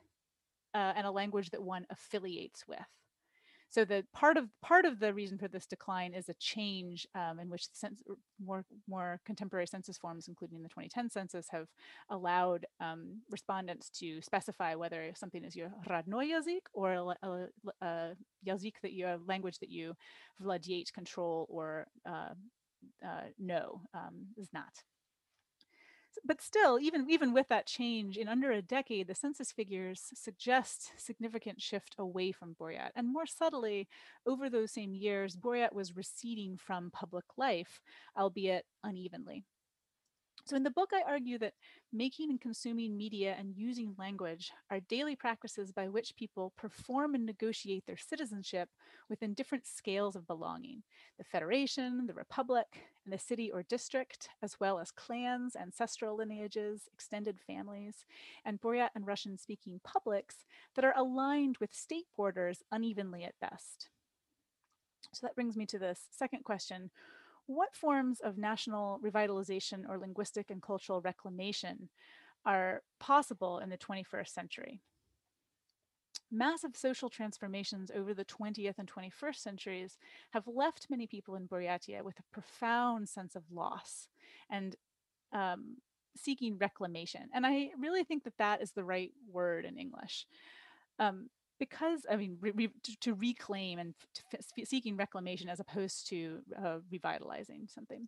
[0.73, 2.79] uh, and a language that one affiliates with.
[3.69, 7.39] So the part of part of the reason for this decline is a change um,
[7.39, 7.67] in which
[8.43, 11.67] more more contemporary census forms, including the 2010 census, have
[12.09, 17.47] allowed um, respondents to specify whether something is your radno yazik or a, a,
[17.81, 18.11] a
[18.47, 19.93] yazik that your language that you
[20.41, 22.33] vladiate control or uh,
[23.05, 24.83] uh, no um, is not
[26.25, 30.91] but still, even, even with that change, in under a decade, the census figures suggest
[30.97, 32.91] significant shift away from Buryat.
[32.95, 33.87] And more subtly,
[34.25, 37.81] over those same years, Buryat was receding from public life,
[38.17, 39.43] albeit unevenly.
[40.47, 41.55] So in the book, I argue that
[41.91, 47.25] making and consuming media and using language are daily practices by which people perform and
[47.25, 48.69] negotiate their citizenship
[49.09, 50.83] within different scales of belonging,
[51.17, 52.65] the federation, the republic,
[53.03, 58.05] and the city or district, as well as clans, ancestral lineages, extended families,
[58.45, 63.89] and Buryat and Russian speaking publics that are aligned with state borders unevenly at best.
[65.13, 66.89] So that brings me to this second question,
[67.47, 71.89] what forms of national revitalization or linguistic and cultural reclamation
[72.45, 74.81] are possible in the 21st century?
[76.29, 79.97] Massive social transformations over the 20th and 21st centuries
[80.31, 84.09] have left many people in Buryatia with a profound sense of loss
[84.49, 84.75] and
[85.31, 85.77] um,
[86.17, 87.29] seeking reclamation.
[87.33, 90.27] And I really think that that is the right word in English.
[90.99, 93.93] Um, because I mean, re, re, to, to, reclaim and
[94.31, 98.07] to, seeking reclamation as opposed to uh, revitalizing something.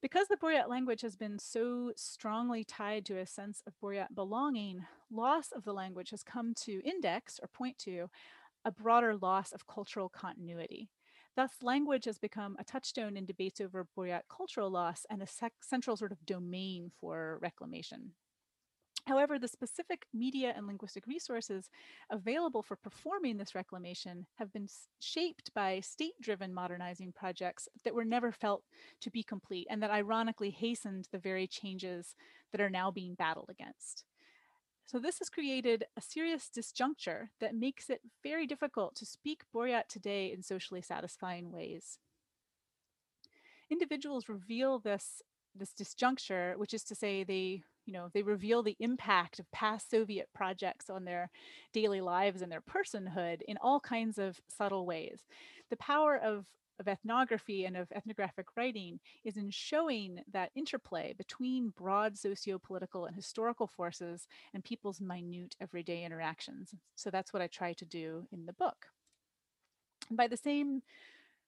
[0.00, 4.84] Because the Buryat language has been so strongly tied to a sense of Buryat belonging,
[5.12, 8.08] loss of the language has come to index or point to
[8.64, 10.90] a broader loss of cultural continuity.
[11.36, 15.96] Thus, language has become a touchstone in debates over Buryat cultural loss and a central
[15.96, 18.12] sort of domain for reclamation.
[19.06, 21.68] However, the specific media and linguistic resources
[22.10, 24.68] available for performing this reclamation have been
[25.00, 28.62] shaped by state-driven modernizing projects that were never felt
[29.00, 32.14] to be complete and that ironically hastened the very changes
[32.52, 34.04] that are now being battled against.
[34.86, 39.88] So this has created a serious disjuncture that makes it very difficult to speak Buryat
[39.88, 41.98] today in socially satisfying ways.
[43.70, 45.22] Individuals reveal this,
[45.56, 49.90] this disjuncture, which is to say they you know, they reveal the impact of past
[49.90, 51.30] Soviet projects on their
[51.72, 55.20] daily lives and their personhood in all kinds of subtle ways.
[55.70, 56.46] The power of
[56.80, 63.14] of ethnography and of ethnographic writing is in showing that interplay between broad socio-political and
[63.14, 66.74] historical forces and people's minute everyday interactions.
[66.96, 68.86] So that's what I try to do in the book.
[70.10, 70.82] by the same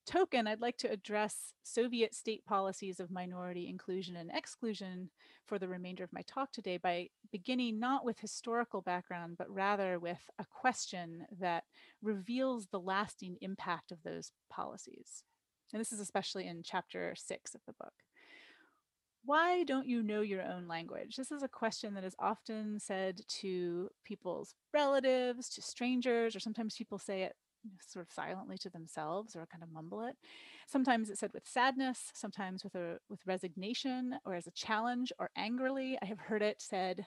[0.07, 5.11] token, I'd like to address Soviet state policies of minority inclusion and exclusion
[5.47, 9.99] for the remainder of my talk today by beginning not with historical background, but rather
[9.99, 11.65] with a question that
[12.03, 15.25] reveals the lasting impact of those policies.
[15.73, 17.95] And this is especially in chapter six of the book.
[19.25, 21.17] Why don't you know your own language?
[21.17, 26.77] This is a question that is often said to people's relatives, to strangers, or sometimes
[26.77, 27.35] people say it
[27.81, 30.17] sort of silently to themselves or kind of mumble it.
[30.67, 35.31] Sometimes it's said with sadness, sometimes with a with resignation or as a challenge or
[35.37, 35.99] angrily.
[36.03, 37.07] I have heard it said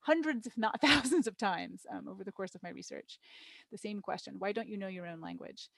[0.00, 3.18] hundreds, if not thousands of times um, over the course of my research.
[3.70, 5.68] The same question, why don't you know your own language?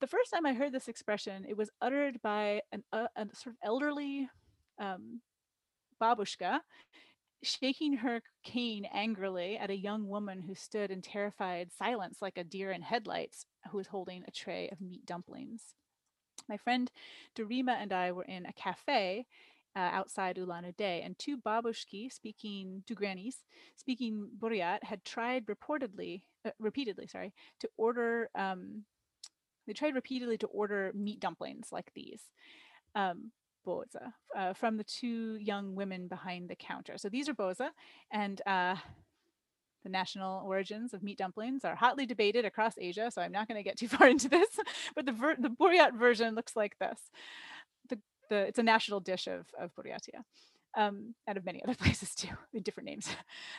[0.00, 3.54] The first time I heard this expression, it was uttered by an, a, a sort
[3.54, 4.30] of elderly
[4.80, 5.20] um,
[6.00, 6.60] babushka
[7.42, 12.44] shaking her cane angrily at a young woman who stood in terrified silence like a
[12.44, 15.74] deer in headlights who was holding a tray of meat dumplings.
[16.48, 16.90] My friend
[17.36, 19.26] Dorima and I were in a cafe
[19.76, 23.44] uh, outside Ulan-Ude, and two babushki speaking two grannies
[23.76, 28.28] speaking Buryat had tried reportedly, uh, repeatedly, sorry, to order.
[28.34, 28.84] Um,
[29.66, 32.22] they tried repeatedly to order meat dumplings like these.
[32.96, 33.30] Um,
[33.66, 36.96] boza uh, from the two young women behind the counter.
[36.96, 37.70] So these are boza,
[38.12, 38.76] and uh,
[39.82, 43.10] the national origins of meat dumplings are hotly debated across Asia.
[43.10, 44.48] So I'm not going to get too far into this,
[44.94, 47.00] but the ver- the Buryat version looks like this.
[47.88, 47.98] The,
[48.28, 50.22] the it's a national dish of of Buryatia
[50.76, 53.08] um, out of many other places too, with different names.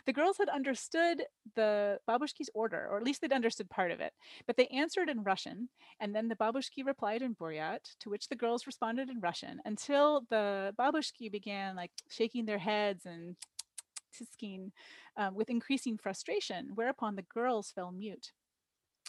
[0.05, 1.23] The girls had understood
[1.55, 4.13] the babushki's order, or at least they'd understood part of it,
[4.47, 8.35] but they answered in Russian, and then the babushki replied in Buryat, to which the
[8.35, 13.35] girls responded in Russian, until the babushki began like shaking their heads and
[14.13, 14.71] tisking
[15.17, 18.31] um, with increasing frustration, whereupon the girls fell mute.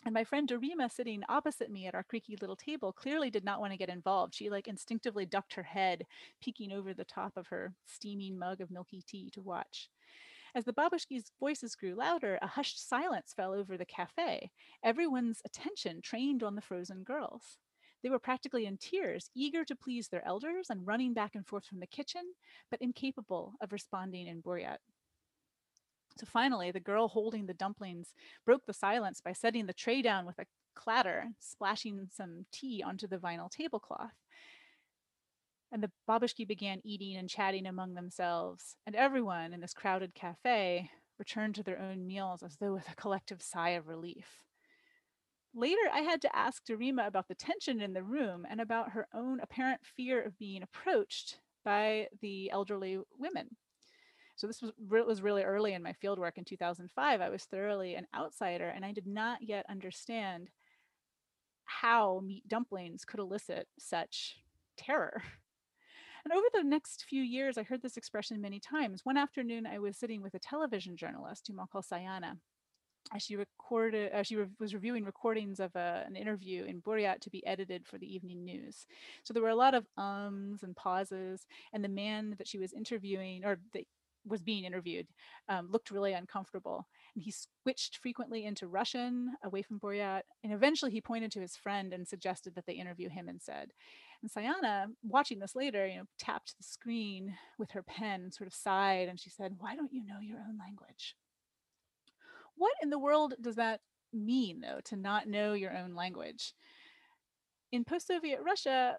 [0.04, 3.60] And my friend Dorima sitting opposite me at our creaky little table clearly did not
[3.60, 4.34] want to get involved.
[4.34, 6.06] She like instinctively ducked her head,
[6.40, 9.88] peeking over the top of her steaming mug of milky tea to watch.
[10.54, 14.50] As the babushki's voices grew louder, a hushed silence fell over the cafe,
[14.82, 17.58] everyone's attention trained on the frozen girls.
[18.02, 21.64] They were practically in tears, eager to please their elders and running back and forth
[21.64, 22.34] from the kitchen,
[22.70, 24.78] but incapable of responding in Buryat.
[26.18, 28.12] So finally, the girl holding the dumplings
[28.44, 33.06] broke the silence by setting the tray down with a clatter, splashing some tea onto
[33.06, 34.12] the vinyl tablecloth.
[35.70, 40.90] And the babushki began eating and chatting among themselves, and everyone in this crowded cafe
[41.18, 44.44] returned to their own meals as though with a collective sigh of relief.
[45.54, 49.06] Later, I had to ask Dorima about the tension in the room and about her
[49.14, 53.56] own apparent fear of being approached by the elderly women.
[54.36, 57.20] So this was, was really early in my fieldwork in 2005.
[57.20, 60.50] I was thoroughly an outsider and I did not yet understand
[61.64, 64.38] how meat dumplings could elicit such
[64.76, 65.22] terror.
[66.24, 69.00] And over the next few years, I heard this expression many times.
[69.04, 72.36] One afternoon, I was sitting with a television journalist, Jumakal Sayana,
[73.12, 77.20] as she recorded, as she re- was reviewing recordings of a, an interview in Buryat
[77.22, 78.86] to be edited for the evening news.
[79.24, 82.72] So there were a lot of ums and pauses, and the man that she was
[82.72, 83.84] interviewing, or the
[84.26, 85.06] was being interviewed
[85.48, 86.86] um, looked really uncomfortable.
[87.14, 90.22] And he switched frequently into Russian away from Buryat.
[90.42, 93.72] And eventually he pointed to his friend and suggested that they interview him instead.
[94.22, 98.54] And Sayana, watching this later, you know, tapped the screen with her pen, sort of
[98.54, 101.16] sighed, and she said, Why don't you know your own language?
[102.54, 103.80] What in the world does that
[104.12, 106.54] mean, though, to not know your own language?
[107.72, 108.96] In post Soviet Russia,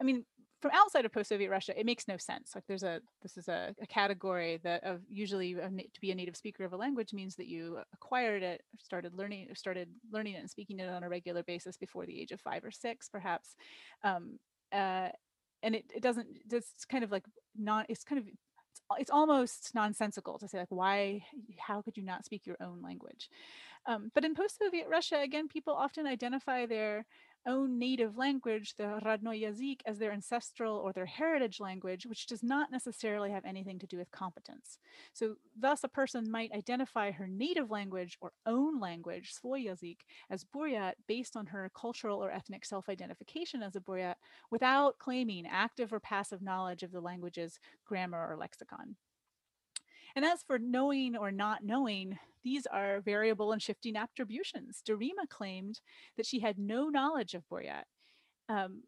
[0.00, 0.26] I mean,
[0.60, 2.52] from outside of post-Soviet Russia, it makes no sense.
[2.54, 6.36] Like there's a this is a, a category that of usually to be a native
[6.36, 10.50] speaker of a language means that you acquired it, started learning, started learning it and
[10.50, 13.54] speaking it on a regular basis before the age of five or six, perhaps.
[14.02, 14.38] Um,
[14.72, 15.08] uh,
[15.62, 16.26] and it, it doesn't.
[16.50, 17.24] It's kind of like
[17.56, 17.86] not.
[17.88, 21.24] It's kind of it's, it's almost nonsensical to say like why
[21.58, 23.28] how could you not speak your own language
[23.86, 27.06] um, but in post-soviet russia again people often identify their
[27.48, 32.42] own native language, the Radnoy Yazik, as their ancestral or their heritage language, which does
[32.42, 34.78] not necessarily have anything to do with competence.
[35.14, 39.98] So, thus, a person might identify her native language or own language, Svoy Yazik,
[40.30, 44.16] as Buryat based on her cultural or ethnic self identification as a Buryat
[44.50, 48.96] without claiming active or passive knowledge of the language's grammar or lexicon.
[50.18, 54.82] And as for knowing or not knowing, these are variable and shifting attributions.
[54.84, 55.80] Dorima claimed
[56.16, 57.84] that she had no knowledge of Buryat,
[58.48, 58.82] um,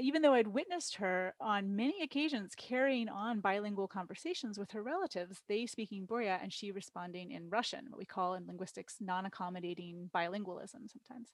[0.00, 5.40] even though I'd witnessed her on many occasions carrying on bilingual conversations with her relatives,
[5.48, 10.10] they speaking Buryat and she responding in Russian, what we call in linguistics non accommodating
[10.12, 11.28] bilingualism sometimes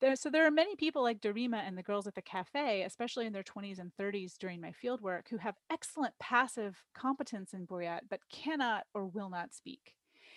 [0.00, 3.26] there, so there are many people like Dorima and the girls at the cafe, especially
[3.26, 8.00] in their 20s and 30s during my fieldwork, who have excellent passive competence in Buryat,
[8.08, 9.94] but cannot or will not speak.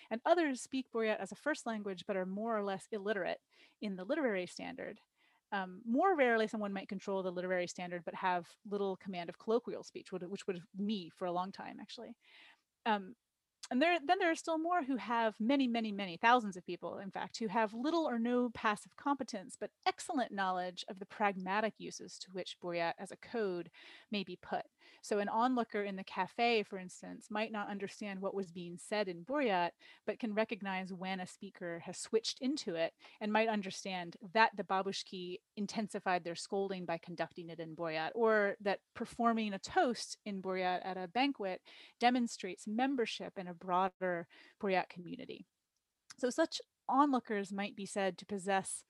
[0.09, 3.39] And others speak Buryat as a first language, but are more or less illiterate
[3.82, 4.99] in the literary standard.
[5.53, 9.84] Um, more rarely, someone might control the literary standard, but have little command of colloquial
[9.84, 12.16] speech, which would me for a long time, actually.
[12.86, 13.16] Um,
[13.72, 16.99] and there, then there are still more who have many, many, many thousands of people,
[16.99, 21.74] in fact, who have little or no passive competence, but excellent knowledge of the pragmatic
[21.78, 23.72] uses to which Buryat as a code
[24.11, 24.65] may be put.
[25.02, 29.08] So an onlooker in the cafe, for instance, might not understand what was being said
[29.08, 29.72] in Buryat,
[30.06, 34.64] but can recognize when a speaker has switched into it and might understand that the
[34.64, 40.41] babushki intensified their scolding by conducting it in Buryat, or that performing a toast in
[40.41, 41.62] Buryat at a banquet
[41.99, 44.28] demonstrates membership in a broader
[44.62, 45.45] Buryat community.
[46.18, 48.84] So such onlookers might be said to possess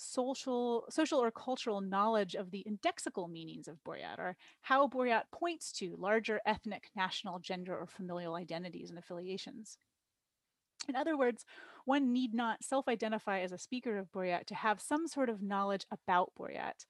[0.00, 5.72] social, social or cultural knowledge of the indexical meanings of Buryat, or how Buryat points
[5.72, 9.78] to larger ethnic, national, gender, or familial identities and affiliations.
[10.88, 11.44] In other words,
[11.84, 15.84] one need not self-identify as a speaker of Buryat to have some sort of knowledge
[15.90, 16.86] about Buryat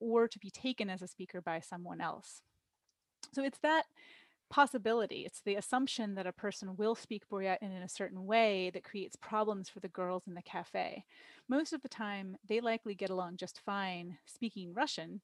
[0.00, 2.42] or to be taken as a speaker by someone else.
[3.32, 3.84] So it's that
[4.52, 5.24] possibility.
[5.24, 9.16] It's the assumption that a person will speak Buryat in a certain way that creates
[9.16, 11.04] problems for the girls in the cafe.
[11.48, 15.22] Most of the time, they likely get along just fine speaking Russian.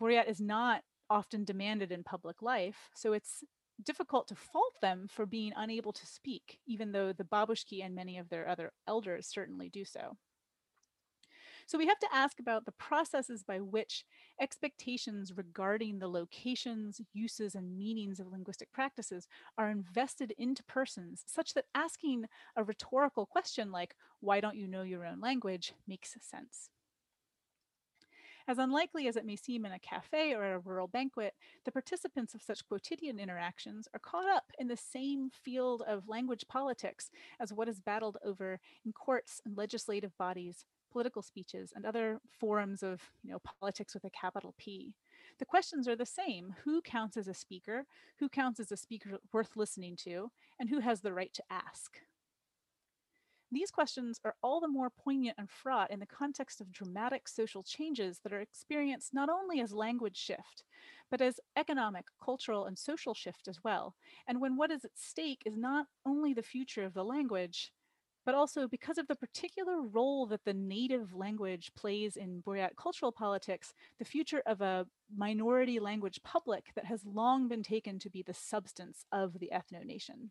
[0.00, 3.42] Buryat is not often demanded in public life, so it's
[3.82, 8.18] difficult to fault them for being unable to speak, even though the babushki and many
[8.18, 10.16] of their other elders certainly do so.
[11.72, 14.04] So we have to ask about the processes by which
[14.38, 21.54] expectations regarding the locations, uses, and meanings of linguistic practices are invested into persons such
[21.54, 26.68] that asking a rhetorical question like, why don't you know your own language, makes sense.
[28.46, 31.32] As unlikely as it may seem in a cafe or at a rural banquet,
[31.64, 36.44] the participants of such quotidian interactions are caught up in the same field of language
[36.48, 37.10] politics
[37.40, 42.82] as what is battled over in courts and legislative bodies, political speeches, and other forums
[42.82, 44.94] of you know, politics with a capital P.
[45.38, 46.54] The questions are the same.
[46.64, 47.86] Who counts as a speaker?
[48.18, 50.30] Who counts as a speaker worth listening to?
[50.60, 51.98] And who has the right to ask?
[53.52, 57.62] These questions are all the more poignant and fraught in the context of dramatic social
[57.62, 60.64] changes that are experienced not only as language shift,
[61.10, 63.94] but as economic, cultural, and social shift as well.
[64.26, 67.72] And when what is at stake is not only the future of the language,
[68.24, 73.12] but also because of the particular role that the native language plays in Buryat cultural
[73.12, 78.22] politics, the future of a minority language public that has long been taken to be
[78.22, 80.30] the substance of the ethno-nation.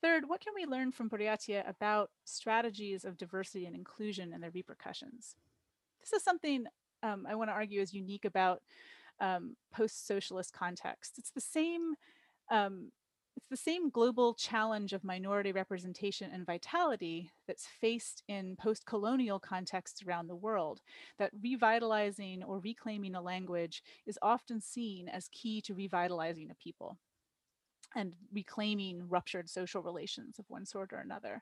[0.00, 4.52] Third, what can we learn from Buryatia about strategies of diversity and inclusion and their
[4.52, 5.36] repercussions?
[6.00, 6.66] This is something
[7.02, 8.62] um, I want to argue is unique about
[9.20, 11.18] um, post-socialist context.
[11.18, 11.94] It's the same
[12.50, 12.92] um,
[13.38, 20.02] it's the same global challenge of minority representation and vitality that's faced in post-colonial contexts
[20.02, 20.80] around the world,
[21.20, 26.98] that revitalizing or reclaiming a language is often seen as key to revitalizing a people
[27.94, 31.40] and reclaiming ruptured social relations of one sort or another.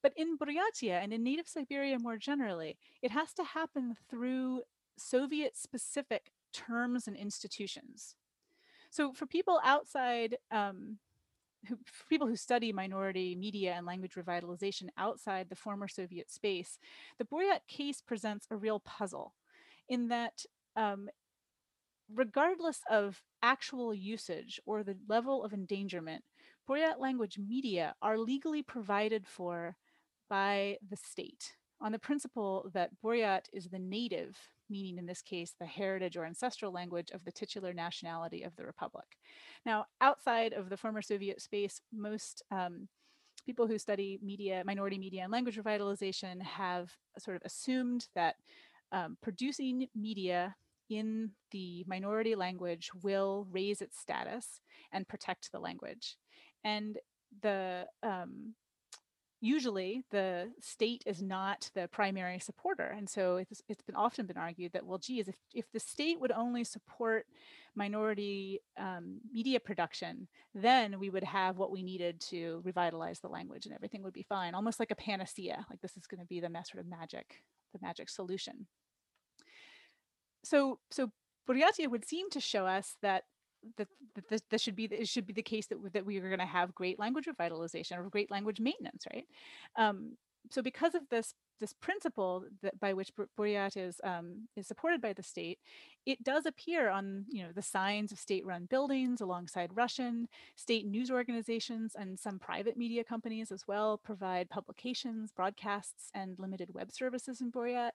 [0.00, 4.62] But in Buryatia and in native Siberia more generally, it has to happen through
[4.96, 8.14] Soviet specific terms and institutions.
[8.90, 10.98] So for people outside um,
[11.68, 16.78] who, people who study minority media and language revitalization outside the former Soviet space,
[17.18, 19.34] the Buryat case presents a real puzzle
[19.88, 20.44] in that
[20.76, 21.08] um,
[22.12, 26.24] regardless of actual usage or the level of endangerment,
[26.68, 29.76] Buryat language media are legally provided for
[30.28, 34.38] by the state on the principle that Buryat is the native,
[34.72, 38.64] meaning in this case, the heritage or ancestral language of the titular nationality of the
[38.64, 39.06] Republic.
[39.64, 42.88] Now, outside of the former Soviet space, most um,
[43.46, 48.36] people who study media, minority media and language revitalization have sort of assumed that
[48.90, 50.54] um, producing media
[50.90, 54.60] in the minority language will raise its status
[54.92, 56.16] and protect the language.
[56.64, 56.98] And
[57.42, 58.54] the um,
[59.42, 62.94] usually the state is not the primary supporter.
[62.96, 66.20] And so it's, it's been often been argued that, well, geez, if, if the state
[66.20, 67.26] would only support
[67.74, 73.66] minority um, media production, then we would have what we needed to revitalize the language
[73.66, 76.48] and everything would be fine, almost like a panacea, like this is gonna be the
[76.64, 78.68] sort of magic, the magic solution.
[80.44, 81.10] So, so
[81.48, 83.24] Buryatia would seem to show us that
[83.76, 86.28] that, that this, this, should be it should be the case that that we are
[86.28, 89.26] going to have great language revitalization or great language maintenance, right?
[89.76, 90.16] Um,
[90.50, 95.12] so because of this this principle that by which Buryat is um, is supported by
[95.12, 95.58] the state,
[96.06, 101.10] it does appear on you know the signs of state-run buildings alongside Russian state news
[101.10, 107.40] organizations and some private media companies as well provide publications, broadcasts, and limited web services
[107.40, 107.92] in Buryat.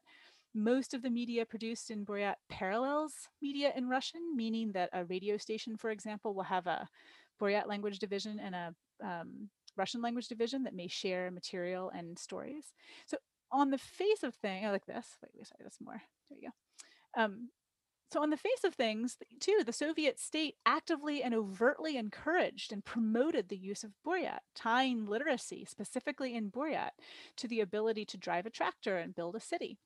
[0.58, 5.38] Most of the media produced in Buryat parallels media in Russian, meaning that a radio
[5.38, 6.88] station, for example, will have a
[7.39, 12.74] Buryat language division and a um, Russian language division that may share material and stories.
[13.05, 13.18] So
[13.51, 15.05] on the face of things, like this.
[15.22, 16.01] Wait, wait, sorry, this more.
[16.32, 17.22] There you go.
[17.22, 17.49] Um,
[18.12, 22.84] so on the face of things, too, the Soviet state actively and overtly encouraged and
[22.84, 26.91] promoted the use of Buryat, tying literacy, specifically in Buryat,
[27.36, 29.78] to the ability to drive a tractor and build a city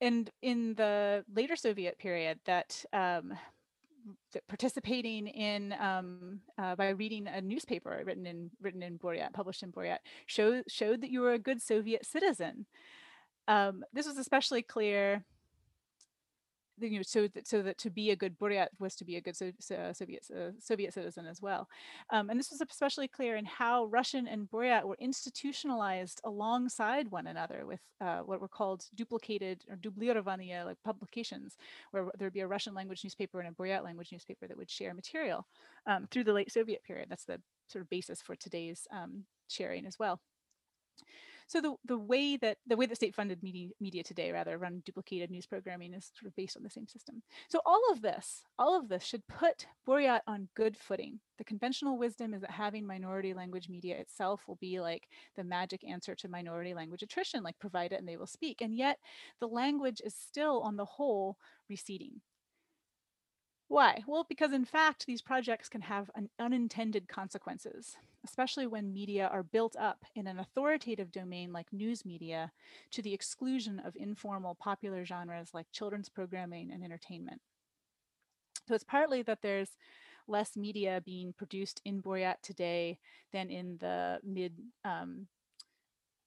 [0.00, 3.32] and in the later Soviet period, that um,
[4.48, 9.72] participating in um, uh, by reading a newspaper written in written in Buryat, published in
[9.72, 12.66] Buryat, showed showed that you were a good Soviet citizen.
[13.48, 15.24] Um, this was especially clear
[16.80, 19.20] you know, so that so that to be a good Buryat was to be a
[19.20, 21.68] good so, so Soviet uh, Soviet citizen as well.
[22.10, 27.26] Um, and this was especially clear in how Russian and Buryat were institutionalized alongside one
[27.26, 31.56] another with uh, what were called duplicated or dublirovania, like publications,
[31.90, 34.94] where there'd be a Russian language newspaper and a Buryat language newspaper that would share
[34.94, 35.46] material
[35.86, 37.08] um, through the late Soviet period.
[37.10, 40.20] That's the sort of basis for today's um, sharing as well.
[41.48, 45.30] So the, the way that the way that state-funded media, media today rather run duplicated
[45.30, 47.22] news programming is sort of based on the same system.
[47.48, 51.20] So all of this, all of this should put Buryat on good footing.
[51.38, 55.82] The conventional wisdom is that having minority language media itself will be like the magic
[55.88, 58.60] answer to minority language attrition, like provide it and they will speak.
[58.60, 58.98] And yet
[59.40, 61.38] the language is still on the whole
[61.70, 62.20] receding.
[63.68, 64.02] Why?
[64.06, 67.96] Well, because in fact, these projects can have unintended consequences,
[68.28, 72.52] especially when media are built up in an authoritative domain like news media
[72.90, 77.40] to the exclusion of informal popular genres like children's programming and entertainment.
[78.68, 79.70] So it's partly that there's
[80.26, 82.98] less media being produced in Buryat today
[83.32, 84.52] than in the mid
[84.84, 85.26] um,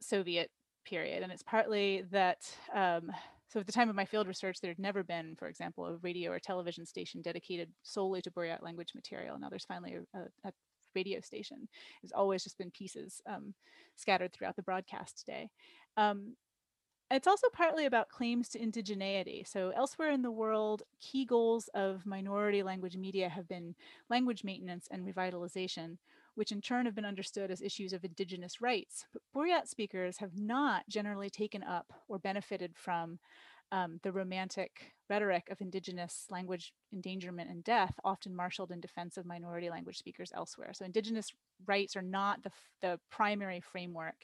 [0.01, 0.49] Soviet
[0.83, 1.21] period.
[1.21, 2.39] And it's partly that
[2.73, 3.11] um,
[3.47, 5.97] so at the time of my field research, there had never been, for example, a
[5.97, 9.37] radio or television station dedicated solely to Buryat language material.
[9.37, 10.51] Now there's finally a, a
[10.95, 11.67] radio station.
[12.03, 13.53] It's always just been pieces um,
[13.95, 15.49] scattered throughout the broadcast day.
[15.97, 16.35] Um,
[17.11, 19.45] it's also partly about claims to indigeneity.
[19.45, 23.75] So elsewhere in the world, key goals of minority language media have been
[24.09, 25.97] language maintenance and revitalization,
[26.35, 29.05] which in turn have been understood as issues of indigenous rights.
[29.11, 33.19] But Buryat speakers have not generally taken up or benefited from
[33.73, 39.25] um, the romantic rhetoric of indigenous language endangerment and death, often marshaled in defense of
[39.25, 40.71] minority language speakers elsewhere.
[40.73, 41.29] So indigenous
[41.67, 42.51] rights are not the,
[42.81, 44.15] the primary framework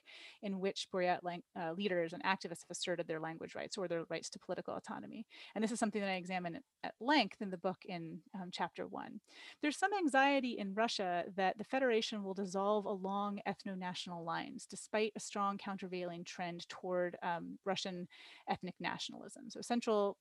[0.42, 4.30] in which Buryat uh, leaders and activists have asserted their language rights or their rights
[4.32, 5.26] to political autonomy.
[5.54, 8.88] And this is something that I examine at length in the book in um, chapter
[8.88, 9.20] one.
[9.62, 15.20] There's some anxiety in Russia that the Federation will dissolve along ethno-national lines, despite a
[15.20, 18.08] strong countervailing trend toward um, Russian
[18.50, 19.50] ethnic nationalism.
[19.50, 20.18] So central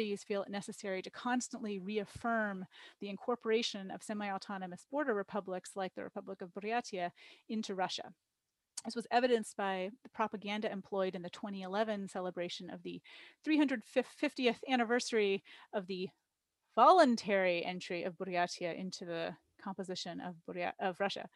[0.00, 2.64] authorities feel it necessary to constantly reaffirm
[3.00, 7.10] the incorporation of semi-autonomous border republics like the Republic of Buryatia
[7.50, 8.10] into Russia.
[8.86, 13.02] This was evidenced by the propaganda employed in the 2011 celebration of the
[13.46, 15.42] 350th anniversary
[15.74, 16.08] of the
[16.74, 21.28] voluntary entry of Buryatia into the composition of, Burya of Russia.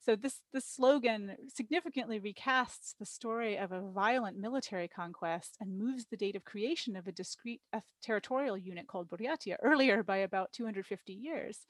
[0.00, 6.06] So this, this slogan significantly recasts the story of a violent military conquest and moves
[6.06, 7.60] the date of creation of a discrete
[8.02, 11.66] territorial unit called Buryatia earlier by about 250 years.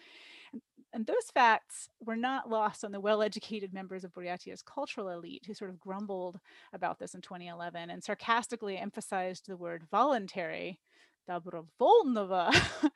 [0.52, 5.44] And, and those facts were not lost on the well-educated members of Buryatia's cultural elite
[5.46, 6.40] who sort of grumbled
[6.72, 10.80] about this in 2011 and sarcastically emphasized the word voluntary,
[11.28, 12.52] Dobrovolnova,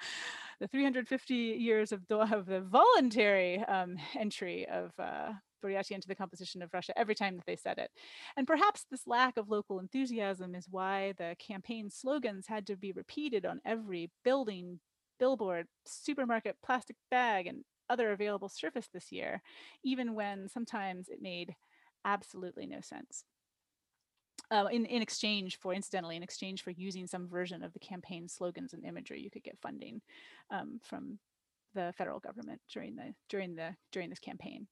[0.60, 5.32] the 350 years of, of the voluntary um, entry of uh,
[5.90, 7.90] into the composition of Russia every time that they said it.
[8.36, 12.92] And perhaps this lack of local enthusiasm is why the campaign slogans had to be
[12.92, 14.80] repeated on every building,
[15.18, 19.40] billboard, supermarket, plastic bag, and other available surface this year,
[19.82, 21.54] even when sometimes it made
[22.04, 23.24] absolutely no sense
[24.50, 28.28] uh, in, in exchange for, incidentally, in exchange for using some version of the campaign
[28.28, 30.00] slogans and imagery, you could get funding
[30.50, 31.18] um, from
[31.74, 34.66] the federal government during the during the during this campaign.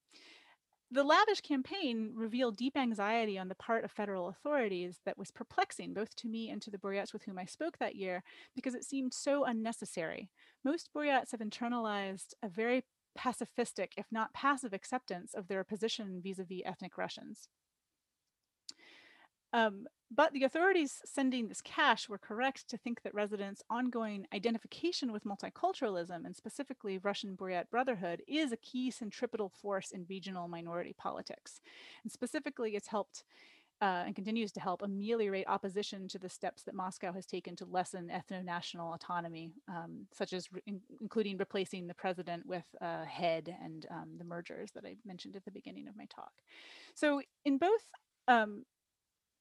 [0.93, 5.95] The lavish campaign revealed deep anxiety on the part of federal authorities that was perplexing
[5.95, 8.23] both to me and to the Buryats with whom I spoke that year
[8.55, 10.29] because it seemed so unnecessary.
[10.65, 12.85] Most Buryats have internalized a very
[13.19, 17.49] pacifistic, if not passive acceptance of their position vis-a-vis -vis ethnic Russians.
[19.53, 25.11] Um, but the authorities sending this cash were correct to think that residents' ongoing identification
[25.11, 30.95] with multiculturalism and specifically Russian Buryat Brotherhood is a key centripetal force in regional minority
[30.99, 31.61] politics.
[32.03, 33.25] And specifically, it's helped
[33.81, 37.65] uh, and continues to help ameliorate opposition to the steps that Moscow has taken to
[37.65, 43.87] lessen ethno-national autonomy, um, such as in including replacing the president with a head and
[43.91, 46.31] um, the mergers that I mentioned at the beginning of my talk.
[46.95, 47.83] So in both
[48.29, 48.65] um,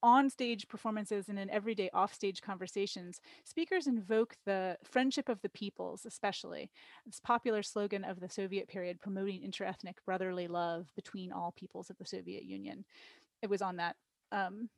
[0.04, 6.72] on-stage performances and in everyday off-stage conversations, speakers invoke the friendship of the peoples, especially,
[7.06, 11.98] this popular slogan of the Soviet period promoting interethnic brotherly love between all peoples of
[11.98, 12.86] the Soviet Union.
[13.42, 13.96] It was on that
[14.32, 14.70] um,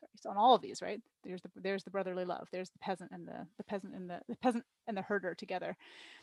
[0.00, 1.00] sorry, so on all of these, right?
[1.22, 2.48] There's the there's the brotherly love.
[2.50, 5.76] There's the peasant and the the peasant and the, the peasant and the herder together.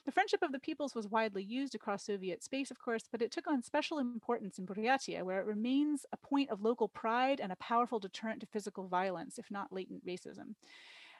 [0.05, 3.31] The friendship of the peoples was widely used across Soviet space, of course, but it
[3.31, 7.51] took on special importance in Buryatia, where it remains a point of local pride and
[7.51, 10.55] a powerful deterrent to physical violence, if not latent racism.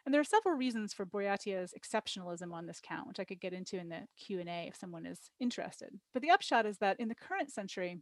[0.05, 3.51] And there are several reasons for Buryatia's exceptionalism on this count, which I could get
[3.51, 5.89] into in the Q&A if someone is interested.
[6.14, 7.99] But the upshot is that in the current century,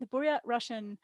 [0.00, 0.98] the Buryat-Russian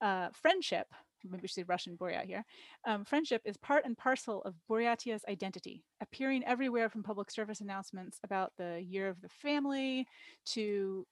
[0.00, 0.88] uh, friendship
[1.24, 2.44] maybe we should say Russian Buryat here,
[2.86, 8.18] um, friendship is part and parcel of Buryatia's identity, appearing everywhere from public service announcements
[8.24, 10.06] about the year of the family
[10.46, 11.06] to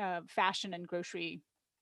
[0.00, 1.40] uh, fashion and grocery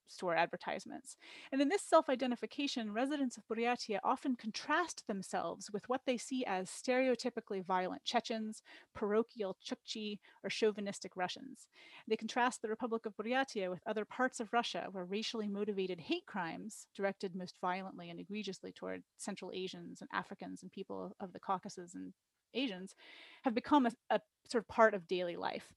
[0.09, 1.15] store advertisements.
[1.51, 6.69] And in this self-identification, residents of Buryatia often contrast themselves with what they see as
[6.69, 8.61] stereotypically violent Chechens,
[8.95, 11.67] parochial Chukchi, or chauvinistic Russians.
[12.07, 16.25] They contrast the Republic of Buryatia with other parts of Russia where racially motivated hate
[16.25, 21.39] crimes directed most violently and egregiously toward Central Asians and Africans and people of the
[21.39, 22.13] Caucasus and
[22.53, 22.95] Asians
[23.43, 25.67] have become a, a sort of part of daily life.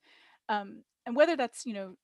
[0.49, 1.97] Um, and whether that's, you know,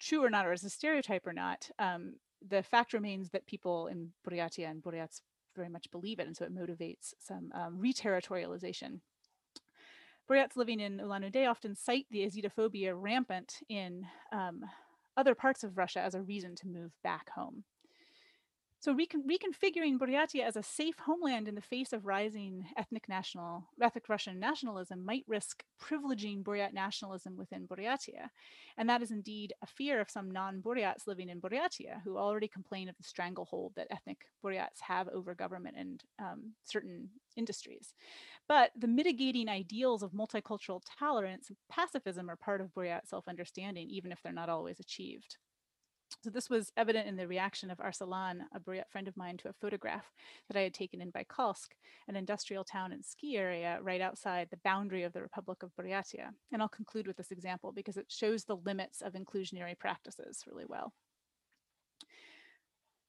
[0.00, 2.14] true or not, or as a stereotype or not, um,
[2.48, 5.20] the fact remains that people in Buryatia and Buryats
[5.54, 9.00] very much believe it, and so it motivates some um, reterritorialization.
[10.28, 14.64] Buryats living in Ulan-Ude often cite the Yazidophobia rampant in um,
[15.16, 17.64] other parts of Russia as a reason to move back home.
[18.82, 23.66] So recon reconfiguring Buryatia as a safe homeland in the face of rising ethnic national,
[23.78, 28.30] ethnic Russian nationalism might risk privileging Buryat nationalism within Buryatia.
[28.78, 32.88] And that is indeed a fear of some non-Buryats living in Buryatia who already complain
[32.88, 37.92] of the stranglehold that ethnic Buryats have over government and um, certain industries.
[38.48, 44.10] But the mitigating ideals of multicultural tolerance and pacifism are part of Buryat self-understanding, even
[44.10, 45.36] if they're not always achieved.
[46.23, 49.49] So this was evident in the reaction of Arsalan, a Buryat friend of mine, to
[49.49, 50.11] a photograph
[50.49, 51.69] that I had taken in Baikalsk,
[52.07, 56.29] an industrial town and ski area right outside the boundary of the Republic of Buryatia.
[56.51, 60.65] And I'll conclude with this example because it shows the limits of inclusionary practices really
[60.67, 60.93] well.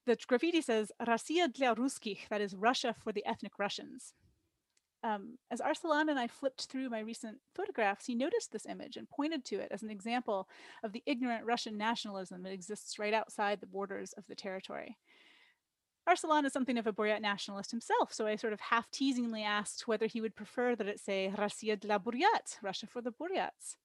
[0.04, 4.12] The graffiti says, Россия для русских, that is Russia for the ethnic Russians
[5.03, 9.09] Um, as Arsalan and I flipped through my recent photographs, he noticed this image and
[9.09, 10.47] pointed to it as an example
[10.83, 14.97] of the ignorant Russian nationalism that exists right outside the borders of the territory.
[16.07, 19.87] Arsalan is something of a Buryat nationalist himself, so I sort of half teasingly asked
[19.87, 23.77] whether he would prefer that it say Russia Buryat, Russia for the Buryats.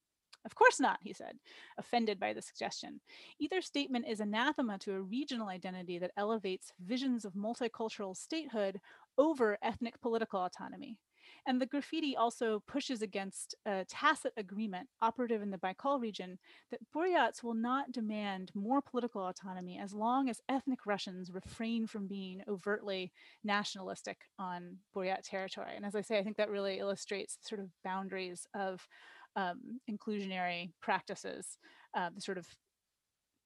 [0.45, 1.39] Of course not, he said,
[1.77, 3.01] offended by the suggestion.
[3.41, 8.81] Either statement is anathema to a regional identity that elevates visions of multicultural statehood
[9.19, 10.99] over ethnic political autonomy.
[11.47, 16.39] And the graffiti also pushes against a tacit agreement operative in the Baikal region
[16.71, 22.07] that Buryats will not demand more political autonomy as long as ethnic Russians refrain from
[22.07, 23.13] being overtly
[23.45, 25.73] nationalistic on Buryat territory.
[25.77, 28.87] And as I say, I think that really illustrates the sort of boundaries of
[29.37, 31.59] um, inclusionary practices,
[31.97, 32.47] uh, the sort of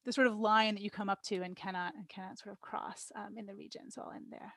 [0.07, 2.61] the sort of line that you come up to and cannot and cannot sort of
[2.61, 3.91] cross um, in the region.
[3.91, 4.55] So I'll end there.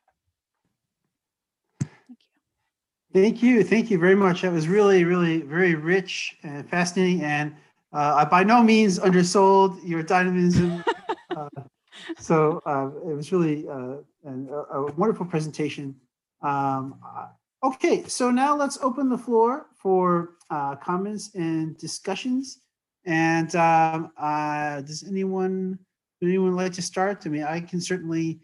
[3.13, 3.63] Thank you.
[3.63, 4.41] Thank you very much.
[4.41, 7.21] That was really, really very rich and fascinating.
[7.21, 7.55] And
[7.93, 10.83] uh, I by no means undersold your dynamism.
[11.37, 11.49] uh,
[12.17, 15.95] so uh, it was really uh, an, a, wonderful presentation.
[16.41, 17.27] Um, uh,
[17.63, 22.61] okay, so now let's open the floor for uh, comments and discussions.
[23.05, 25.77] And um, does anyone
[26.19, 27.27] would anyone like to start?
[27.27, 28.39] I mean, I can certainly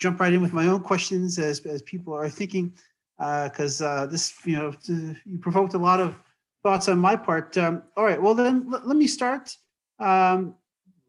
[0.00, 2.72] jump right in with my own questions as, as people are thinking
[3.18, 6.14] because uh, uh, this, you know, you provoked a lot of
[6.62, 7.56] thoughts on my part.
[7.58, 9.54] Um, all right, well then let, let me start
[9.98, 10.54] um,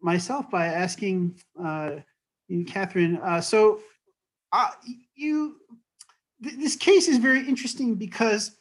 [0.02, 1.98] myself by asking uh,
[2.48, 3.22] you, Kathryn.
[3.24, 3.80] Uh, so
[4.52, 4.72] uh,
[5.16, 5.58] you,
[6.44, 8.58] th this case is very interesting because,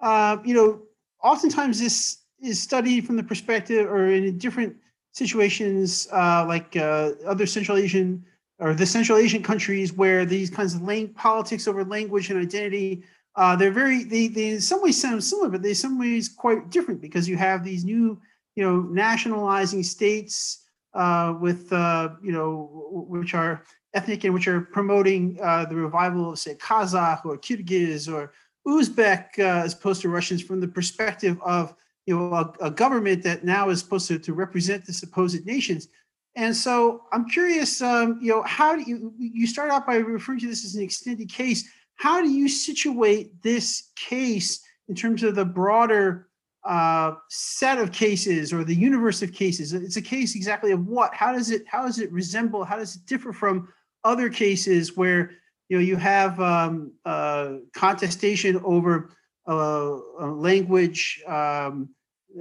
[0.00, 0.82] uh, you know,
[1.22, 4.76] oftentimes this is studied from the perspective or in different
[5.12, 8.24] situations like other Central Asian
[8.64, 13.04] or the Central Asian countries where these kinds of lang- politics over language and identity,
[13.36, 16.30] uh, they're very, they, they in some ways sound similar, but they in some ways
[16.30, 18.18] quite different because you have these new,
[18.56, 24.62] you know, nationalizing states uh, with, uh, you know, which are ethnic and which are
[24.62, 28.32] promoting uh, the revival of, say, Kazakh or Kyrgyz or
[28.66, 31.74] Uzbek uh, as opposed to Russians from the perspective of,
[32.06, 35.88] you know, a, a government that now is supposed to, to represent the supposed nations.
[36.36, 40.40] And so I'm curious, um, you know, how do you, you start out by referring
[40.40, 41.68] to this as an extended case.
[41.96, 46.28] How do you situate this case in terms of the broader
[46.64, 49.72] uh, set of cases or the universe of cases?
[49.72, 51.14] It's a case exactly of what?
[51.14, 53.68] How does it, how does it resemble, how does it differ from
[54.02, 55.30] other cases where
[55.68, 59.10] you know, you have um, uh, contestation over
[59.46, 61.90] uh, language um,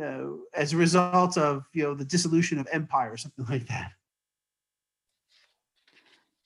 [0.01, 0.23] uh,
[0.53, 3.91] as a result of you know the dissolution of empire or something like that.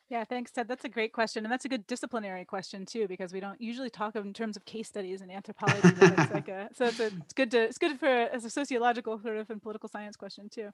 [0.09, 0.69] Yeah, thanks, Ted.
[0.69, 3.89] That's a great question, and that's a good disciplinary question too, because we don't usually
[3.89, 5.81] talk in terms of case studies and anthropology.
[5.83, 9.19] it's like a, so it's, a, it's good to it's good for as a sociological
[9.19, 10.69] sort of and political science question too.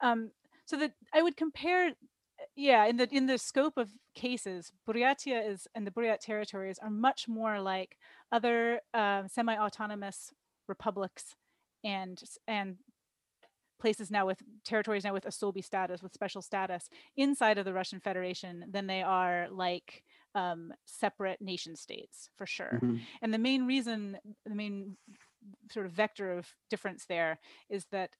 [0.00, 0.30] Um,
[0.64, 1.92] so that I would compare,
[2.56, 6.90] yeah, in the in the scope of cases, Buryatia is and the Buryat territories are
[6.90, 7.98] much more like
[8.32, 10.32] other uh, semi-autonomous
[10.66, 11.34] republics
[11.88, 12.76] and and
[13.80, 18.00] places now with territories now with Osolbi status, with special status inside of the Russian
[18.00, 20.02] Federation than they are like
[20.34, 22.80] um, separate nation states for sure.
[22.82, 22.96] Mm-hmm.
[23.22, 24.96] And the main reason, the main
[25.70, 27.38] sort of vector of difference there
[27.70, 28.10] is that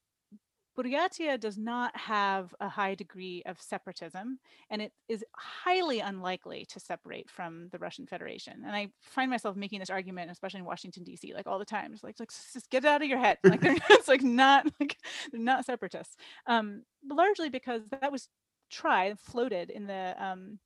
[0.79, 4.39] Buryatia does not have a high degree of separatism,
[4.71, 8.63] and it is highly unlikely to separate from the Russian Federation.
[8.65, 11.93] And I find myself making this argument, especially in Washington D.C., like all the time.
[11.93, 13.39] It's like, like just get it out of your head.
[13.49, 14.99] Like it's like not like
[15.33, 16.17] they're not separatists.
[16.47, 18.29] Um, largely because that was
[18.71, 20.59] tried, floated in the um,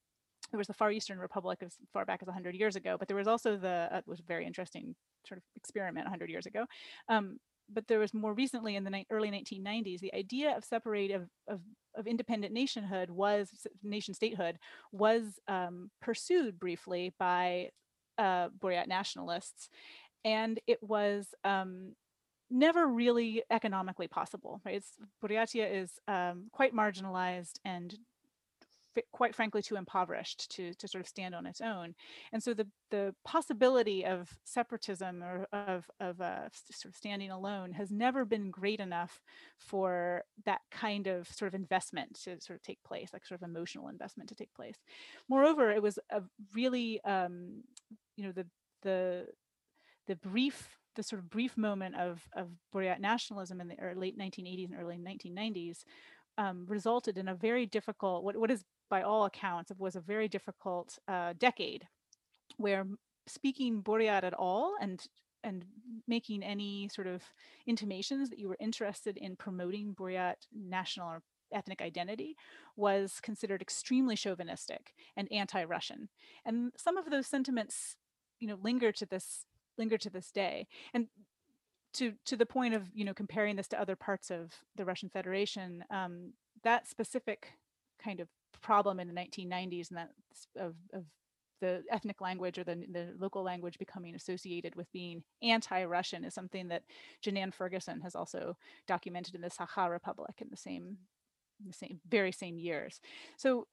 [0.50, 3.16] there was the Far Eastern Republic as far back as 100 years ago, but there
[3.16, 4.94] was also the uh, was a very interesting
[5.26, 6.66] sort of experiment 100 years ago,
[7.08, 7.38] um,
[7.72, 11.28] but there was more recently in the ni- early 1990s the idea of separate of,
[11.48, 11.60] of,
[11.96, 13.48] of independent nationhood was
[13.82, 14.58] nation statehood
[14.92, 17.68] was um, pursued briefly by
[18.18, 19.68] uh, Buryat nationalists,
[20.24, 21.94] and it was um,
[22.50, 24.60] never really economically possible.
[24.64, 24.76] Right?
[24.76, 24.92] It's,
[25.22, 27.94] Buryatia is um, quite marginalized and
[29.12, 31.94] quite frankly too impoverished to, to sort of stand on its own.
[32.32, 37.72] And so the, the possibility of separatism or of, of uh, sort of standing alone
[37.72, 39.20] has never been great enough
[39.58, 43.48] for that kind of sort of investment to sort of take place, like sort of
[43.48, 44.76] emotional investment to take place.
[45.28, 46.22] Moreover, it was a
[46.54, 47.62] really, um,
[48.16, 48.46] you know, the,
[48.82, 49.26] the,
[50.06, 54.70] the brief the sort of brief moment of, of Buryat nationalism in the late 1980s
[54.70, 55.84] and early 1990s
[56.38, 60.02] um, resulted in a very difficult, what, what is by all accounts, it was a
[60.02, 61.88] very difficult uh, decade
[62.58, 62.84] where
[63.26, 65.00] speaking Buryat at all and
[65.42, 65.64] and
[66.06, 67.22] making any sort of
[67.66, 71.22] intimations that you were interested in promoting Buryat national or
[71.54, 72.36] ethnic identity
[72.76, 76.10] was considered extremely chauvinistic and anti-Russian.
[76.44, 77.96] And some of those sentiments,
[78.40, 79.46] you know, linger to this
[79.78, 80.66] linger to this day.
[80.92, 81.06] And
[81.94, 85.08] to to the point of you know comparing this to other parts of the Russian
[85.08, 87.54] Federation, um, that specific
[88.04, 88.28] kind of
[88.62, 90.10] problem in the 1990s and that
[90.56, 91.04] of, of
[91.62, 96.68] the ethnic language or the, the local language becoming associated with being anti-Russian is something
[96.68, 96.82] that
[97.24, 98.56] Jenanne Ferguson has also
[98.88, 100.98] documented in the Sakha Republic in the same,
[101.64, 103.00] the same, very same years.
[103.36, 103.68] So,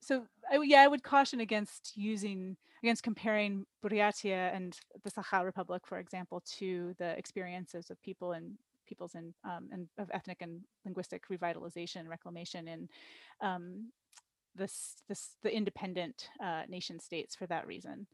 [0.00, 5.82] so I, yeah, I would caution against using, against comparing Buryatia and the Sakha Republic,
[5.86, 8.58] for example, to the experiences of people in
[8.88, 12.88] peoples in um, and of ethnic and linguistic revitalization and reclamation in
[13.42, 13.92] um,
[14.58, 18.06] this this the independent uh, nation states for that reason.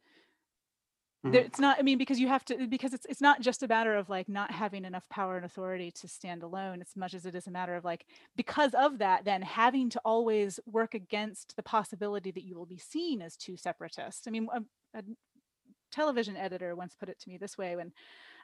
[1.25, 1.37] Mm-hmm.
[1.37, 1.79] It's not.
[1.79, 2.67] I mean, because you have to.
[2.67, 5.91] Because it's it's not just a matter of like not having enough power and authority
[5.93, 8.05] to stand alone, as much as it is a matter of like
[8.37, 12.79] because of that, then having to always work against the possibility that you will be
[12.79, 14.29] seen as too separatist.
[14.29, 14.61] I mean, a,
[14.99, 15.03] a
[15.91, 17.93] television editor once put it to me this way when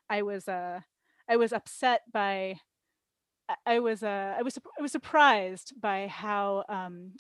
[0.08, 0.80] I was uh
[1.28, 2.60] I was upset by
[3.66, 7.12] I was uh, I was I was surprised by how um,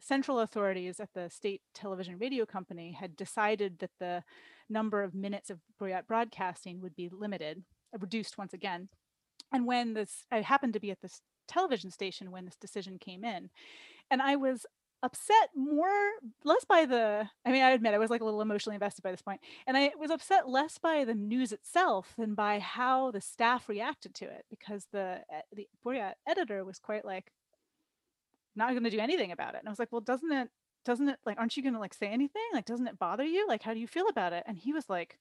[0.00, 4.22] central authorities at the state television radio company had decided that the
[4.68, 5.60] number of minutes of
[6.06, 7.62] broadcasting would be limited,
[7.98, 8.88] reduced once again.
[9.52, 13.24] And when this, I happened to be at this television station when this decision came
[13.24, 13.50] in,
[14.10, 14.66] and I was
[15.02, 16.10] upset more
[16.44, 19.10] less by the i mean i admit i was like a little emotionally invested by
[19.10, 23.20] this point and i was upset less by the news itself than by how the
[23.20, 27.30] staff reacted to it because the eh, the editor was quite like
[28.57, 29.59] not going to do anything about it.
[29.59, 30.49] And I was like, well, doesn't it,
[30.85, 32.41] doesn't it, like, aren't you going to like say anything?
[32.53, 33.47] Like, doesn't it bother you?
[33.47, 34.43] Like, how do you feel about it?
[34.45, 35.17] And he was like,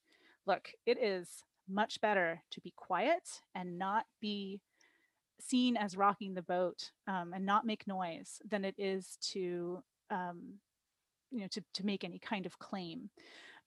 [0.47, 1.29] look, it is
[1.69, 4.61] much better to be quiet and not be
[5.41, 10.55] seen as rocking the boat um, and not make noise than it is to, um,
[11.31, 13.11] you know, to, to make any kind of claim.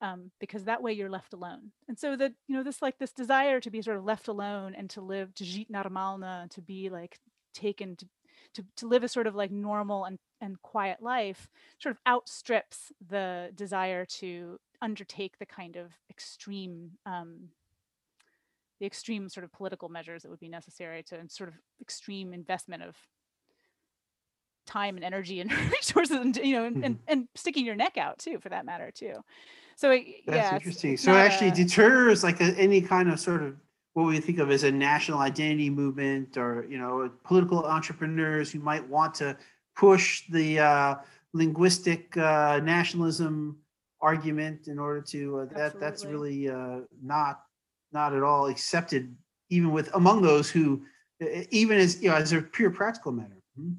[0.01, 1.71] Um, because that way you're left alone.
[1.87, 4.75] And so that, you know, this like this desire to be sort of left alone
[4.75, 7.17] and to live to жить нормально, to be like
[7.53, 8.05] taken to
[8.54, 12.92] to, to live a sort of like normal and, and quiet life sort of outstrips
[13.08, 17.48] the desire to undertake the kind of extreme um,
[18.80, 22.82] the extreme sort of political measures that would be necessary to sort of extreme investment
[22.82, 22.96] of
[24.66, 26.84] time and energy and resources and you know and, mm-hmm.
[26.84, 29.14] and, and sticking your neck out too for that matter too
[29.76, 33.42] so that's yeah, interesting so it actually a, deters like a, any kind of sort
[33.42, 33.56] of
[33.94, 38.60] what we think of as a national identity movement or you know political entrepreneurs who
[38.60, 39.36] might want to
[39.76, 40.94] push the uh,
[41.32, 43.56] linguistic uh, nationalism
[44.00, 47.42] argument in order to uh, that that's really uh, not
[47.92, 49.14] not at all accepted
[49.50, 50.82] even with among those who
[51.50, 53.72] even as you know as a pure practical matter hmm?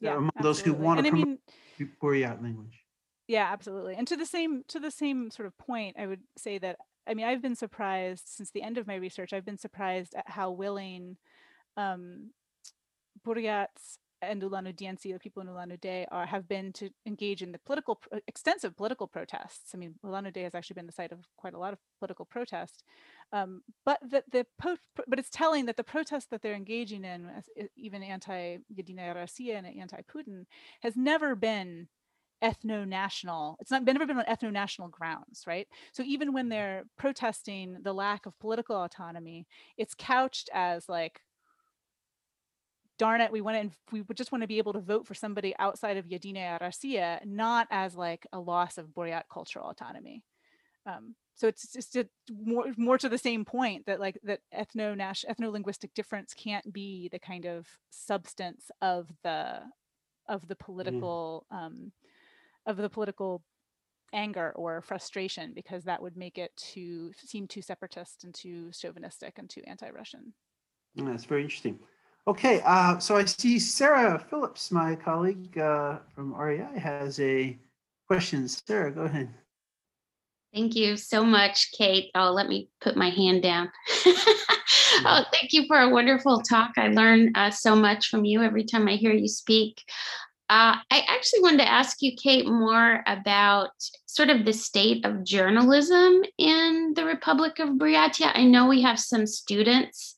[0.00, 0.48] yeah among absolutely.
[0.48, 2.84] those who want to promote I mean, Buryat language
[3.26, 6.58] yeah absolutely and to the same to the same sort of point i would say
[6.58, 6.76] that
[7.08, 10.28] i mean i've been surprised since the end of my research i've been surprised at
[10.28, 11.16] how willing
[11.76, 12.30] um
[13.26, 18.00] Buryats and Ulan-Udiense, the people in Ulan-Ude, are have been to engage in the political,
[18.26, 19.74] extensive political protests.
[19.74, 22.82] I mean, Ulan-Ude has actually been the site of quite a lot of political protest.
[23.32, 24.46] Um, but the, the
[25.06, 27.30] but it's telling that the protests that they're engaging in,
[27.76, 30.46] even anti-Yedinaya Rossiya and anti-Putin,
[30.82, 31.88] has never been
[32.42, 37.76] ethno-national it's not been never been on ethno-national grounds right so even when they're protesting
[37.82, 41.20] the lack of political autonomy it's couched as like
[42.98, 45.54] darn it, we want to, we just want to be able to vote for somebody
[45.58, 50.24] outside of Yedinaya Rossiya, not as like a loss of Buryat cultural autonomy.
[50.84, 54.96] Um, so it's just a, more more to the same point that like that ethno
[54.96, 59.60] ethno linguistic difference can't be the kind of substance of the
[60.28, 60.60] of the mm.
[60.60, 61.56] political mm.
[61.56, 61.92] um,
[62.68, 63.42] of the political
[64.12, 69.38] anger or frustration because that would make it to seem too separatist and too chauvinistic
[69.38, 70.32] and too anti-Russian.
[70.94, 71.78] That's very interesting.
[72.26, 77.58] Okay, uh, so I see Sarah Phillips, my colleague uh, from REI, has a
[78.06, 78.46] question.
[78.48, 79.30] Sarah, go ahead.
[80.54, 82.10] Thank you so much, Kate.
[82.14, 83.70] Oh, let me put my hand down.
[84.06, 86.72] oh, thank you for a wonderful talk.
[86.78, 89.82] I learn uh, so much from you every time I hear you speak.
[90.50, 93.70] Uh, I actually wanted to ask you, Kate, more about
[94.06, 98.30] sort of the state of journalism in the Republic of Buryatia.
[98.34, 100.14] I know we have some students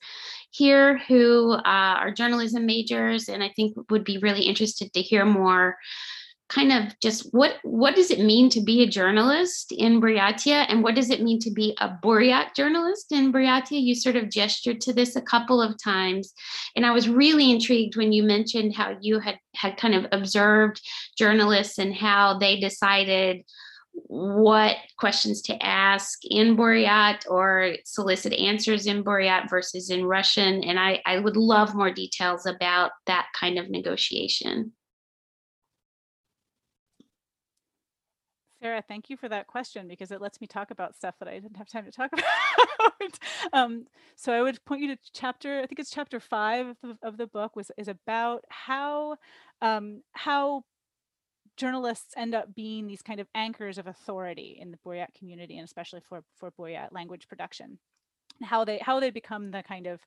[0.52, 5.24] here who uh, are journalism majors and I think would be really interested to hear
[5.24, 5.76] more
[6.50, 10.82] kind of just what what does it mean to be a journalist in Buryatia and
[10.82, 13.80] what does it mean to be a Buryat journalist in Buryatia?
[13.80, 16.34] You sort of gestured to this a couple of times.
[16.74, 20.80] And I was really intrigued when you mentioned how you had had kind of observed
[21.16, 23.42] journalists and how they decided
[23.92, 30.64] what questions to ask in Buryat or solicit answers in Buryat versus in Russian.
[30.64, 34.72] And I, I would love more details about that kind of negotiation.
[38.62, 41.38] Sarah, thank you for that question because it lets me talk about stuff that I
[41.38, 43.18] didn't have time to talk about.
[43.52, 43.86] um,
[44.16, 47.16] so I would point you to chapter, I think it's chapter five of the, of
[47.16, 49.16] the book was is about how
[49.62, 50.64] um, how
[51.56, 55.64] journalists end up being these kind of anchors of authority in the Buryat community and
[55.64, 57.78] especially for, for Buryat language production.
[58.42, 60.00] How they how they become the kind of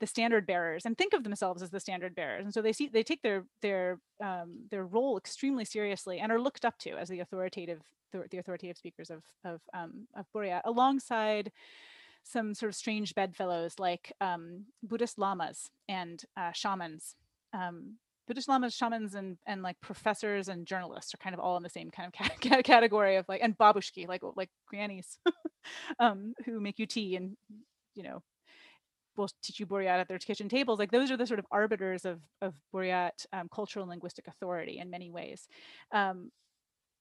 [0.00, 2.44] the standard bearers and think of themselves as the standard bearers.
[2.44, 6.40] And so they see they take their their um, their role extremely seriously and are
[6.40, 7.80] looked up to as the authoritative
[8.12, 11.52] the, authoritative speakers of of um, of Buryat alongside
[12.24, 17.14] some sort of strange bedfellows like um, Buddhist lamas and uh, shamans.
[17.52, 17.96] Um,
[18.26, 21.68] Buddhist lamas, shamans, and and like professors and journalists are kind of all in the
[21.68, 25.18] same kind of category of like and babushki, like like grannies,
[25.98, 27.36] um, who make you tea and
[27.94, 28.22] you know
[29.20, 30.78] will teach you Buryat at their kitchen tables.
[30.78, 34.78] Like those are the sort of arbiters of of Buryat um, cultural and linguistic authority
[34.78, 35.46] in many ways.
[35.92, 36.30] Um,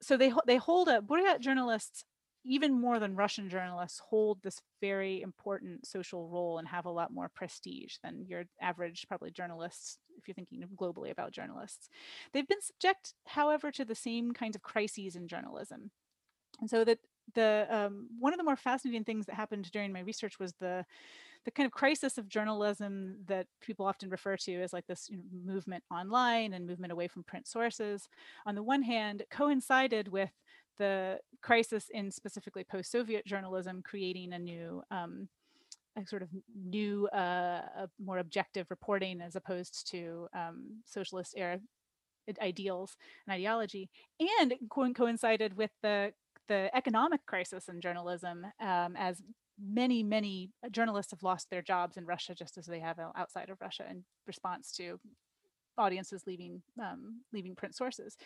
[0.01, 2.03] so they they hold a Buryat journalists
[2.45, 7.11] even more than Russian journalists hold this very important social role and have a lot
[7.11, 11.89] more prestige than your average probably journalists if you're thinking globally about journalists.
[12.33, 15.91] They've been subject, however, to the same kinds of crises in journalism.
[16.61, 16.99] And so that
[17.35, 20.85] the um, one of the more fascinating things that happened during my research was the
[21.45, 25.17] the kind of crisis of journalism that people often refer to as like this you
[25.17, 25.23] know,
[25.53, 28.09] movement online and movement away from print sources
[28.45, 30.31] on the one hand coincided with
[30.77, 35.27] the crisis in specifically post-Soviet journalism, creating a new um,
[35.97, 41.59] a sort of new, uh, more objective reporting as opposed to um, socialist era
[42.41, 43.89] ideals and ideology,
[44.39, 46.13] and co coincided with the
[46.47, 49.21] the economic crisis in journalism um, as
[49.61, 53.61] many, many journalists have lost their jobs in Russia, just as they have outside of
[53.61, 54.99] Russia in response to
[55.77, 58.17] audiences leaving um, leaving print sources.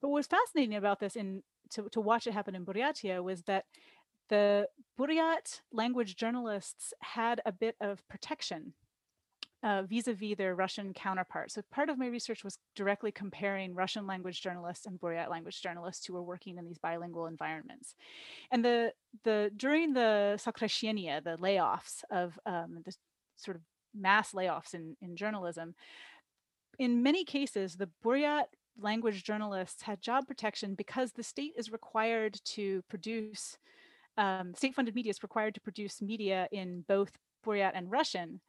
[0.00, 3.42] But what was fascinating about this in to, to watch it happen in Buryatia was
[3.42, 3.64] that
[4.28, 4.68] the
[4.98, 8.74] Buryat language journalists had a bit of protection
[9.62, 11.52] uh, vis-a-vis their Russian counterparts.
[11.52, 16.06] So part of my research was directly comparing Russian language journalists and Buryat language journalists
[16.06, 17.94] who were working in these bilingual environments.
[18.50, 22.94] And the the during the Sokrashenia, the layoffs of um, the
[23.36, 23.62] sort of
[23.94, 25.74] mass layoffs in, in journalism,
[26.78, 28.46] in many cases, the Buryat
[28.80, 33.58] language journalists had job protection because the state is required to produce
[34.16, 37.12] um, state-funded media is required to produce media in both
[37.44, 38.40] Buryat and Russian,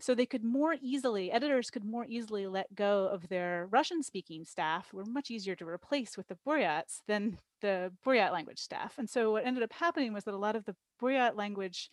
[0.00, 4.44] so they could more easily, editors could more easily let go of their Russian speaking
[4.44, 8.94] staff, were much easier to replace with the Buryats than the Buryat language staff.
[8.98, 11.90] And so what ended up happening was that a lot of the Buryat language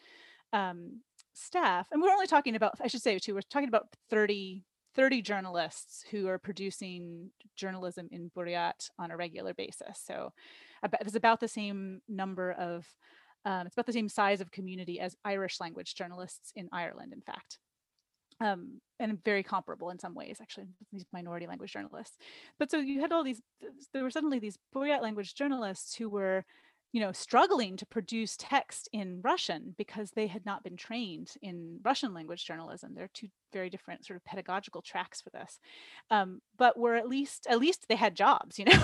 [0.54, 1.02] um,
[1.34, 4.64] staff, and we're only talking about, I should say too, we're talking about 30,
[4.96, 10.00] 30 journalists who are producing journalism in Buryat on a regular basis.
[10.06, 10.32] So
[10.84, 12.86] it's about the same number of,
[13.46, 17.22] um, it's about the same size of community as Irish language journalists in Ireland, in
[17.22, 17.58] fact
[18.42, 22.18] um, and very comparable in some ways, actually, these minority language journalists.
[22.60, 23.42] But so you had all these,
[23.94, 26.46] there were suddenly these Buryat language journalists who were
[26.96, 31.78] you know, struggling to produce text in Russian because they had not been trained in
[31.84, 32.94] Russian language journalism.
[32.96, 35.60] There are two very different sort of pedagogical tracks for this,
[36.10, 38.84] um, but were at least at least they had jobs, you know,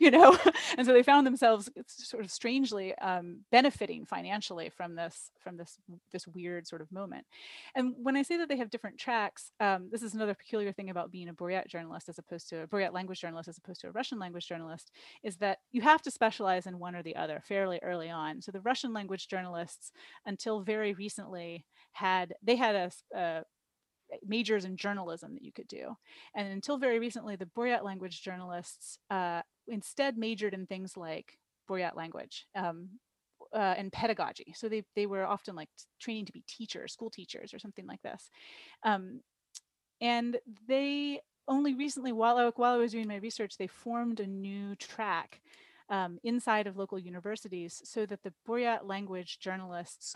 [0.00, 0.38] you know,
[0.78, 5.76] and so they found themselves sort of strangely um, benefiting financially from this from this
[6.12, 7.26] this weird sort of moment.
[7.74, 10.88] And when I say that they have different tracks, um, this is another peculiar thing
[10.88, 13.88] about being a Buryat journalist as opposed to a Buryat language journalist as opposed to
[13.88, 14.92] a Russian language journalist,
[15.22, 18.40] is that you have to specialize in one or the other fairly early on.
[18.40, 19.90] So the Russian language journalists,
[20.24, 23.42] until very recently, had they had a, a
[24.24, 25.96] majors in journalism that you could do.
[26.36, 31.38] And until very recently, the Buryat language journalists uh, instead majored in things like
[31.68, 32.88] Buryat language um,
[33.52, 34.54] uh, and pedagogy.
[34.56, 35.68] So they, they were often like
[36.00, 38.30] training to be teachers, school teachers or something like this.
[38.84, 39.20] Um,
[40.00, 40.38] and
[40.68, 44.76] they only recently, while I, while I was doing my research, they formed a new
[44.76, 45.40] track
[45.90, 50.14] um, inside of local universities so that the Buryat language journalists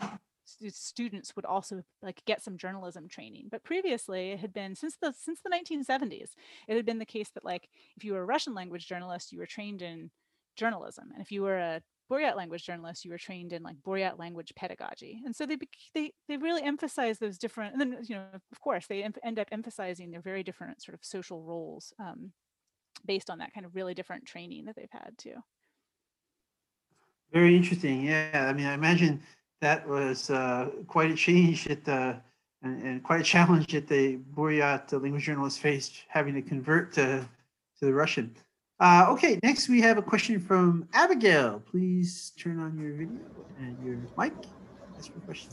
[0.67, 5.11] students would also like get some journalism training but previously it had been since the
[5.11, 6.33] since the 1970s
[6.67, 7.67] it had been the case that like
[7.97, 10.11] if you were a russian language journalist you were trained in
[10.55, 14.19] journalism and if you were a Buryat language journalist, you were trained in like Buryat
[14.19, 15.57] language pedagogy, and so they
[15.93, 17.73] they they really emphasize those different.
[17.73, 21.03] And then you know, of course, they end up emphasizing their very different sort of
[21.03, 22.31] social roles um,
[23.05, 25.35] based on that kind of really different training that they've had too.
[27.33, 28.03] Very interesting.
[28.03, 29.21] Yeah, I mean, I imagine
[29.61, 32.21] that was uh, quite a change at the
[32.61, 37.27] and, and, quite a challenge that the Buryat language journalists faced having to convert to
[37.79, 38.35] to the Russian.
[38.79, 41.61] Uh, okay, next we have a question from Abigail.
[41.69, 43.19] Please turn on your video
[43.59, 44.33] and your mic.
[44.97, 45.51] Ask your question.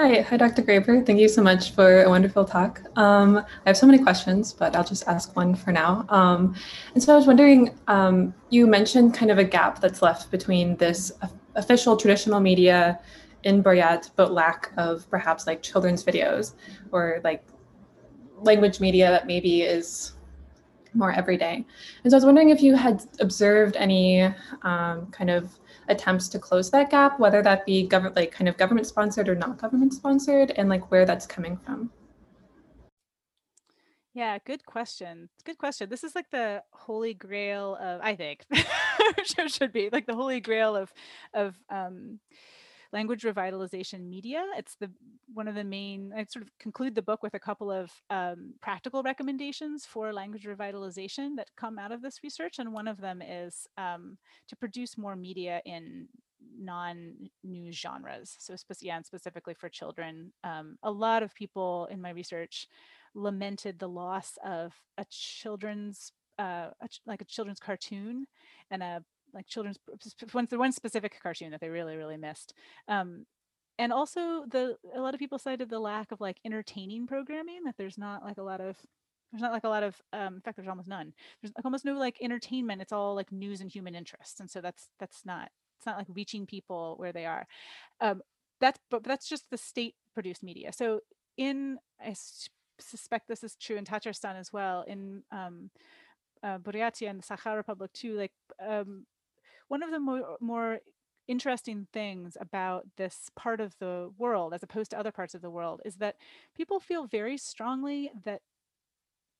[0.00, 0.62] Hi, hi, Dr.
[0.62, 1.04] Graber.
[1.04, 2.80] Thank you so much for a wonderful talk.
[2.94, 6.06] Um, I have so many questions, but I'll just ask one for now.
[6.08, 6.54] Um,
[6.94, 10.76] and so I was wondering, um, you mentioned kind of a gap that's left between
[10.76, 11.10] this
[11.56, 13.00] official traditional media
[13.42, 16.52] in Buryat, but lack of perhaps like children's videos
[16.92, 17.42] or like
[18.42, 20.12] language media that maybe is
[20.94, 21.66] more everyday.
[22.04, 24.22] And so I was wondering if you had observed any
[24.62, 25.58] um, kind of
[25.88, 29.34] attempts to close that gap, whether that be government, like kind of government sponsored or
[29.34, 31.90] not government sponsored, and like where that's coming from.
[34.14, 35.28] Yeah, good question.
[35.44, 35.88] Good question.
[35.88, 38.44] This is like the holy grail of, I think,
[39.46, 40.92] should be like the holy grail of
[41.34, 42.18] of um,
[42.92, 44.44] language revitalization media.
[44.56, 44.90] It's the
[45.34, 46.12] one of the main.
[46.16, 50.44] I sort of conclude the book with a couple of um, practical recommendations for language
[50.44, 54.16] revitalization that come out of this research, and one of them is um,
[54.48, 56.08] to produce more media in
[56.58, 58.36] non-news genres.
[58.38, 60.32] So, yeah, and specifically for children.
[60.44, 62.68] Um, a lot of people in my research
[63.14, 68.26] lamented the loss of a children's uh, a, like a children's cartoon
[68.70, 69.02] and a
[69.34, 69.78] like children's
[70.32, 72.54] one, one specific cartoon that they really really missed
[72.88, 73.26] um,
[73.78, 77.76] and also the a lot of people cited the lack of like entertaining programming that
[77.78, 78.76] there's not like a lot of
[79.32, 81.12] there's not like a lot of um, in fact there's almost none.
[81.40, 84.60] There's like almost no like entertainment it's all like news and human interest and so
[84.60, 87.46] that's that's not it's not like reaching people where they are.
[88.00, 88.22] Um,
[88.60, 90.72] that's but that's just the state produced media.
[90.72, 91.00] So
[91.36, 92.14] in I
[92.80, 95.70] suspect this is true in Tatarstan as well in um,
[96.42, 98.32] uh, Buryatia and the Sakha Republic too like
[98.66, 99.06] um,
[99.68, 100.80] one of the more, more
[101.26, 105.50] interesting things about this part of the world as opposed to other parts of the
[105.50, 106.16] world is that
[106.56, 108.40] people feel very strongly that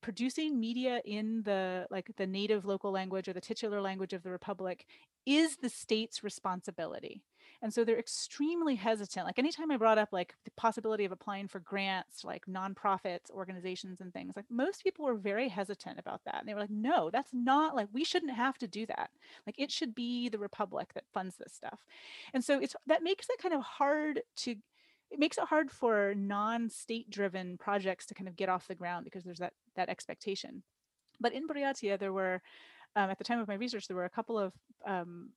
[0.01, 4.29] producing media in the like the native local language or the titular language of the
[4.29, 4.85] republic
[5.25, 7.21] is the state's responsibility
[7.61, 11.47] and so they're extremely hesitant like anytime i brought up like the possibility of applying
[11.47, 16.37] for grants like nonprofits organizations and things like most people were very hesitant about that
[16.39, 19.09] and they were like no that's not like we shouldn't have to do that.
[19.45, 21.85] Like it should be the republic that funds this stuff.
[22.33, 24.55] And so it's that makes it kind of hard to
[25.11, 29.05] it makes it hard for non-state driven projects to kind of get off the ground
[29.05, 30.63] because there's that that expectation.
[31.19, 32.41] But in buryatia there were
[32.95, 34.53] um, at the time of my research there were a couple of
[34.85, 35.29] um,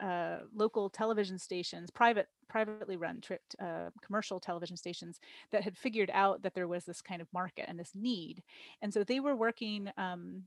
[0.00, 3.20] uh, local television stations private privately run
[3.60, 5.18] uh, commercial television stations
[5.50, 8.42] that had figured out that there was this kind of market and this need.
[8.82, 10.44] And so they were working um,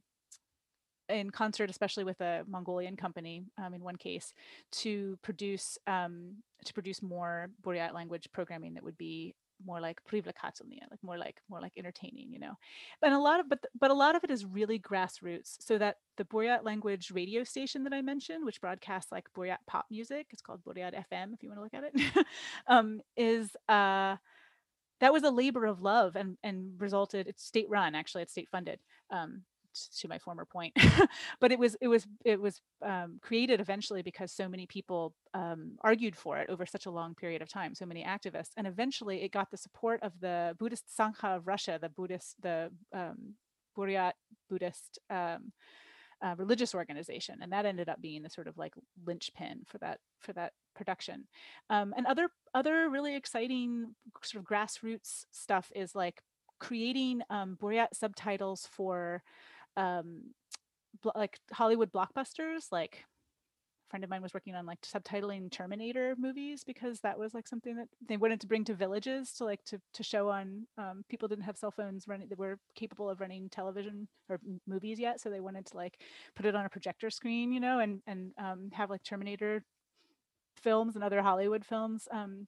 [1.10, 4.34] in concert, especially with a Mongolian company um, in one case,
[4.74, 9.34] to produce um, to produce more Buryat language programming that would be
[9.66, 12.54] more like privlakhatelnia, like more like more like entertaining, you know.
[13.02, 15.58] And a lot of but but a lot of it is really grassroots.
[15.60, 19.86] So that the Buryat language radio station that I mentioned, which broadcasts like Buryat pop
[19.90, 22.26] music, it's called Buryat FM if you want to look at it,
[22.68, 24.18] um, is uh
[25.00, 28.50] that was a labor of love and and resulted it's state run actually it's state
[28.50, 28.80] funded
[29.12, 29.44] um,
[30.00, 30.74] to my former point
[31.40, 35.78] but it was it was it was um, created eventually because so many people um,
[35.82, 39.24] argued for it over such a long period of time so many activists and eventually
[39.24, 43.34] it got the support of the buddhist sangha of russia the buddhist the um,
[43.78, 44.14] buryat
[44.50, 45.52] buddhist um,
[46.24, 48.74] uh, religious organization and that ended up being the sort of like
[49.06, 51.28] linchpin for that for that production.
[51.70, 56.22] Um, and other other really exciting sort of grassroots stuff is like
[56.60, 59.22] creating um, Buryat subtitles for
[59.78, 60.34] um,
[61.16, 63.06] like Hollywood blockbusters, like
[63.88, 67.48] a friend of mine was working on like subtitling Terminator movies because that was like
[67.48, 71.06] something that they wanted to bring to villages to like to to show on um,
[71.10, 75.22] people didn't have cell phones running that were capable of running television or movies yet,
[75.22, 76.00] so they wanted to like
[76.36, 79.64] put it on a projector screen, you know, and and um, have like Terminator
[80.62, 82.48] films and other Hollywood films um,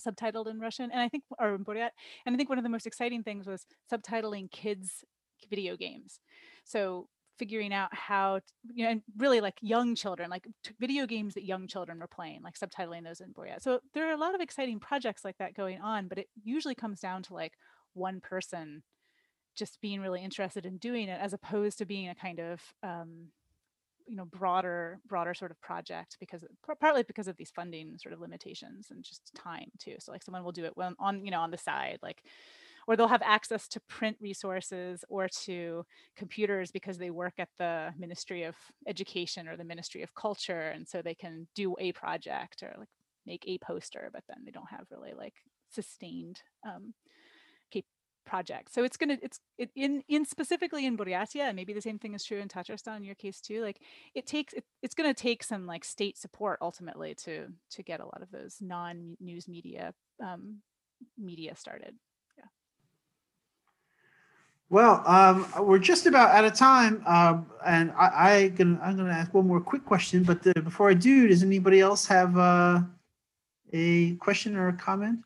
[0.00, 1.90] subtitled in Russian, and I think or in Buryat,
[2.26, 5.04] and I think one of the most exciting things was subtitling kids
[5.50, 6.20] video games.
[6.68, 7.08] So
[7.38, 10.46] figuring out how to, you know and really like young children like
[10.80, 13.62] video games that young children were playing like subtitling those in Buryat.
[13.62, 16.74] So there are a lot of exciting projects like that going on, but it usually
[16.74, 17.52] comes down to like
[17.94, 18.82] one person
[19.56, 23.28] just being really interested in doing it as opposed to being a kind of um,
[24.06, 26.42] you know broader broader sort of project because
[26.80, 30.42] partly because of these funding sort of limitations and just time too so like someone
[30.42, 32.22] will do it when on you know on the side like
[32.88, 35.84] or they'll have access to print resources or to
[36.16, 38.56] computers because they work at the Ministry of
[38.88, 40.70] Education or the Ministry of Culture.
[40.70, 42.88] And so they can do a project or like
[43.26, 45.34] make a poster, but then they don't have really like
[45.70, 46.94] sustained um,
[48.28, 48.72] project.
[48.72, 52.14] So it's gonna it's it, in in specifically in Buryatia, and maybe the same thing
[52.14, 53.62] is true in Tatarstan in your case too.
[53.62, 53.80] Like
[54.14, 58.04] it takes it, it's gonna take some like state support ultimately to to get a
[58.04, 60.58] lot of those non news media um,
[61.16, 61.94] media started.
[64.70, 69.08] Well, um, we're just about out of time, um, and I, I can, I'm going
[69.08, 70.22] to ask one more quick question.
[70.22, 72.80] But the, before I do, does anybody else have uh,
[73.72, 75.20] a question or a comment?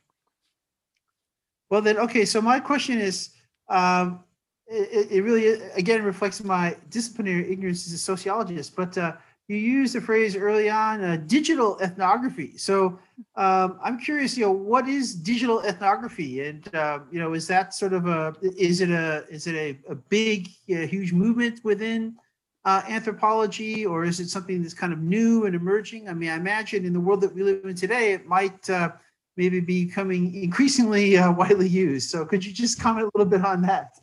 [1.70, 2.24] Well, then, okay.
[2.24, 3.30] So my question is,
[3.68, 4.22] um,
[4.68, 8.76] it, it really again reflects my disciplinary ignorance as a sociologist.
[8.76, 9.14] But uh,
[9.52, 12.56] you used the phrase early on, uh, digital ethnography.
[12.56, 12.98] So
[13.36, 17.74] um, I'm curious, you know, what is digital ethnography, and uh, you know, is that
[17.74, 18.34] sort of a
[18.68, 22.16] is it a is it a, a big, a huge movement within
[22.64, 26.08] uh, anthropology, or is it something that's kind of new and emerging?
[26.08, 28.92] I mean, I imagine in the world that we live in today, it might uh,
[29.36, 32.10] maybe becoming increasingly uh, widely used.
[32.10, 33.98] So could you just comment a little bit on that?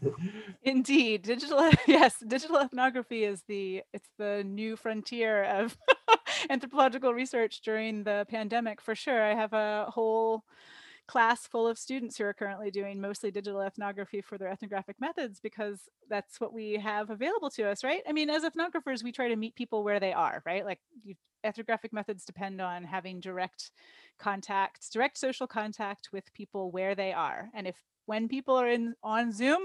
[0.64, 5.78] Indeed, digital yes, digital ethnography is the it's the new frontier of
[6.50, 9.22] anthropological research during the pandemic for sure.
[9.22, 10.44] I have a whole
[11.10, 15.40] class full of students who are currently doing mostly digital ethnography for their ethnographic methods
[15.40, 18.04] because that's what we have available to us, right?
[18.08, 20.64] I mean, as ethnographers, we try to meet people where they are, right?
[20.64, 20.80] Like
[21.44, 23.72] ethnographic methods depend on having direct
[24.20, 27.50] contact, direct social contact with people where they are.
[27.56, 27.76] And if
[28.06, 29.64] when people are in on Zoom,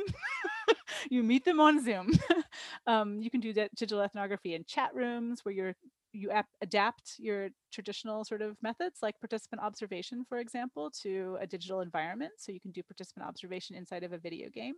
[1.11, 2.11] you meet them on Zoom.
[2.87, 5.77] um, you can do digital ethnography in chat rooms where you're
[6.15, 11.47] you ap- adapt your traditional sort of methods like participant observation for example to a
[11.47, 12.33] digital environment.
[12.39, 14.75] So you can do participant observation inside of a video game.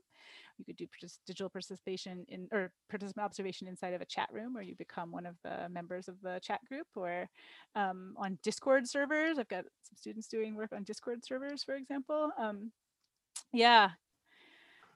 [0.59, 4.55] You could do partic- digital participation in or participant observation inside of a chat room
[4.55, 7.29] where you become one of the members of the chat group or
[7.75, 9.39] um, on discord servers.
[9.39, 12.31] I've got some students doing work on discord servers for example.
[12.39, 12.73] Um,
[13.53, 13.91] yeah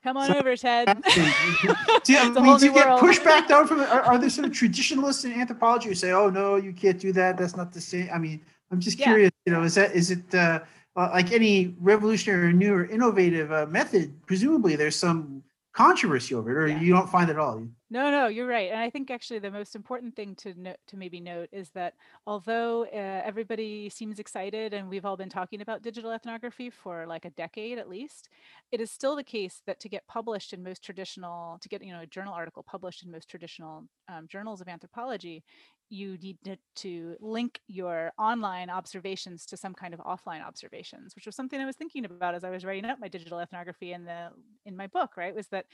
[0.03, 0.87] Come on so, over, Ted.
[1.15, 1.33] do you,
[2.19, 5.33] I mean, do you get pushback though from are, are, there sort of traditionalists in
[5.33, 7.37] anthropology who say, "Oh no, you can't do that.
[7.37, 8.41] That's not the same." I mean,
[8.71, 9.31] I'm just curious.
[9.45, 9.53] Yeah.
[9.53, 10.61] You know, is that is it uh,
[10.97, 14.15] like any revolutionary or new or innovative uh, method?
[14.27, 16.81] Presumably, there's some controversy over it, or yeah.
[16.81, 17.67] you don't find it at all.
[17.91, 18.71] No, no, you're right.
[18.71, 21.95] And I think actually the most important thing to note, to maybe note is that
[22.27, 27.25] although uh, everybody seems excited and we've all been talking about digital ethnography for like
[27.25, 28.29] a decade at least,
[28.73, 31.93] it is still the case that to get published in most traditional, to get you
[31.93, 35.43] know a journal article published in most traditional um, journals of anthropology,
[35.91, 36.39] you need
[36.77, 41.67] to, link your online observations to some kind of offline observations, which was something I
[41.67, 44.31] was thinking about as I was writing up my digital ethnography in the
[44.65, 45.17] in my book.
[45.17, 45.67] Right, was that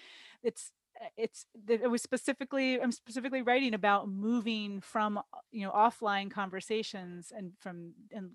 [0.43, 5.73] it's uh, it's it was specifically i'm specifically writing about moving from uh, you know
[5.73, 8.31] offline conversations and from and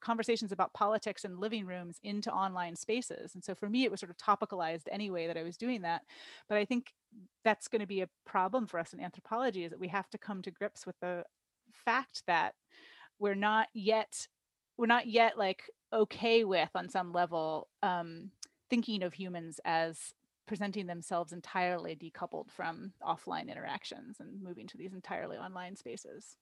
[0.00, 4.00] conversations about politics and living rooms into online spaces and so for me it was
[4.00, 6.02] sort of topicalized anyway that i was doing that
[6.48, 6.92] but i think
[7.44, 10.18] that's going to be a problem for us in anthropology is that we have to
[10.18, 11.24] come to grips with the
[11.72, 12.54] fact that
[13.18, 14.26] we're not yet
[14.76, 18.30] we're not yet like okay with on some level um,
[18.70, 20.12] thinking of humans as
[20.48, 26.36] presenting themselves entirely decoupled from offline interactions and moving to these entirely online spaces.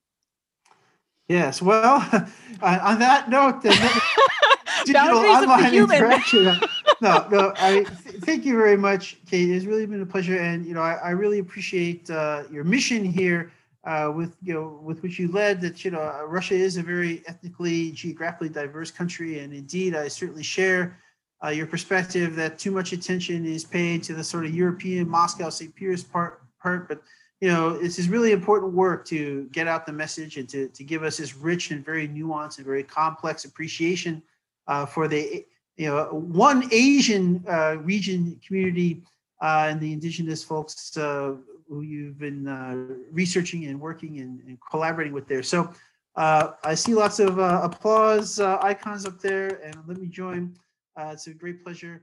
[1.29, 1.97] Yes, well,
[2.63, 3.77] on that note, then
[4.85, 6.45] digital online interaction.
[7.01, 7.53] no, no.
[7.57, 9.51] I th- thank you very much, Kate.
[9.51, 13.05] It's really been a pleasure, and you know, I, I really appreciate uh, your mission
[13.05, 13.53] here
[13.85, 15.61] uh, with you know with which you led.
[15.61, 20.45] That you know, Russia is a very ethnically, geographically diverse country, and indeed, I certainly
[20.45, 20.97] share
[21.45, 25.51] uh, your perspective that too much attention is paid to the sort of European Moscow
[25.51, 25.75] St.
[25.75, 27.03] Peter's part, part, but
[27.41, 30.85] you know this is really important work to get out the message and to, to
[30.85, 34.23] give us this rich and very nuanced and very complex appreciation
[34.67, 35.45] uh, for the
[35.77, 39.03] you know one Asian uh, region community
[39.43, 41.35] uh, and the indigenous folks uh,
[41.69, 45.43] who you've been uh, researching and working and, and, collaborating with there.
[45.43, 45.73] So
[46.17, 50.57] I see lots of applause icons up there, and let me join.
[50.97, 52.03] Uh, it's a great pleasure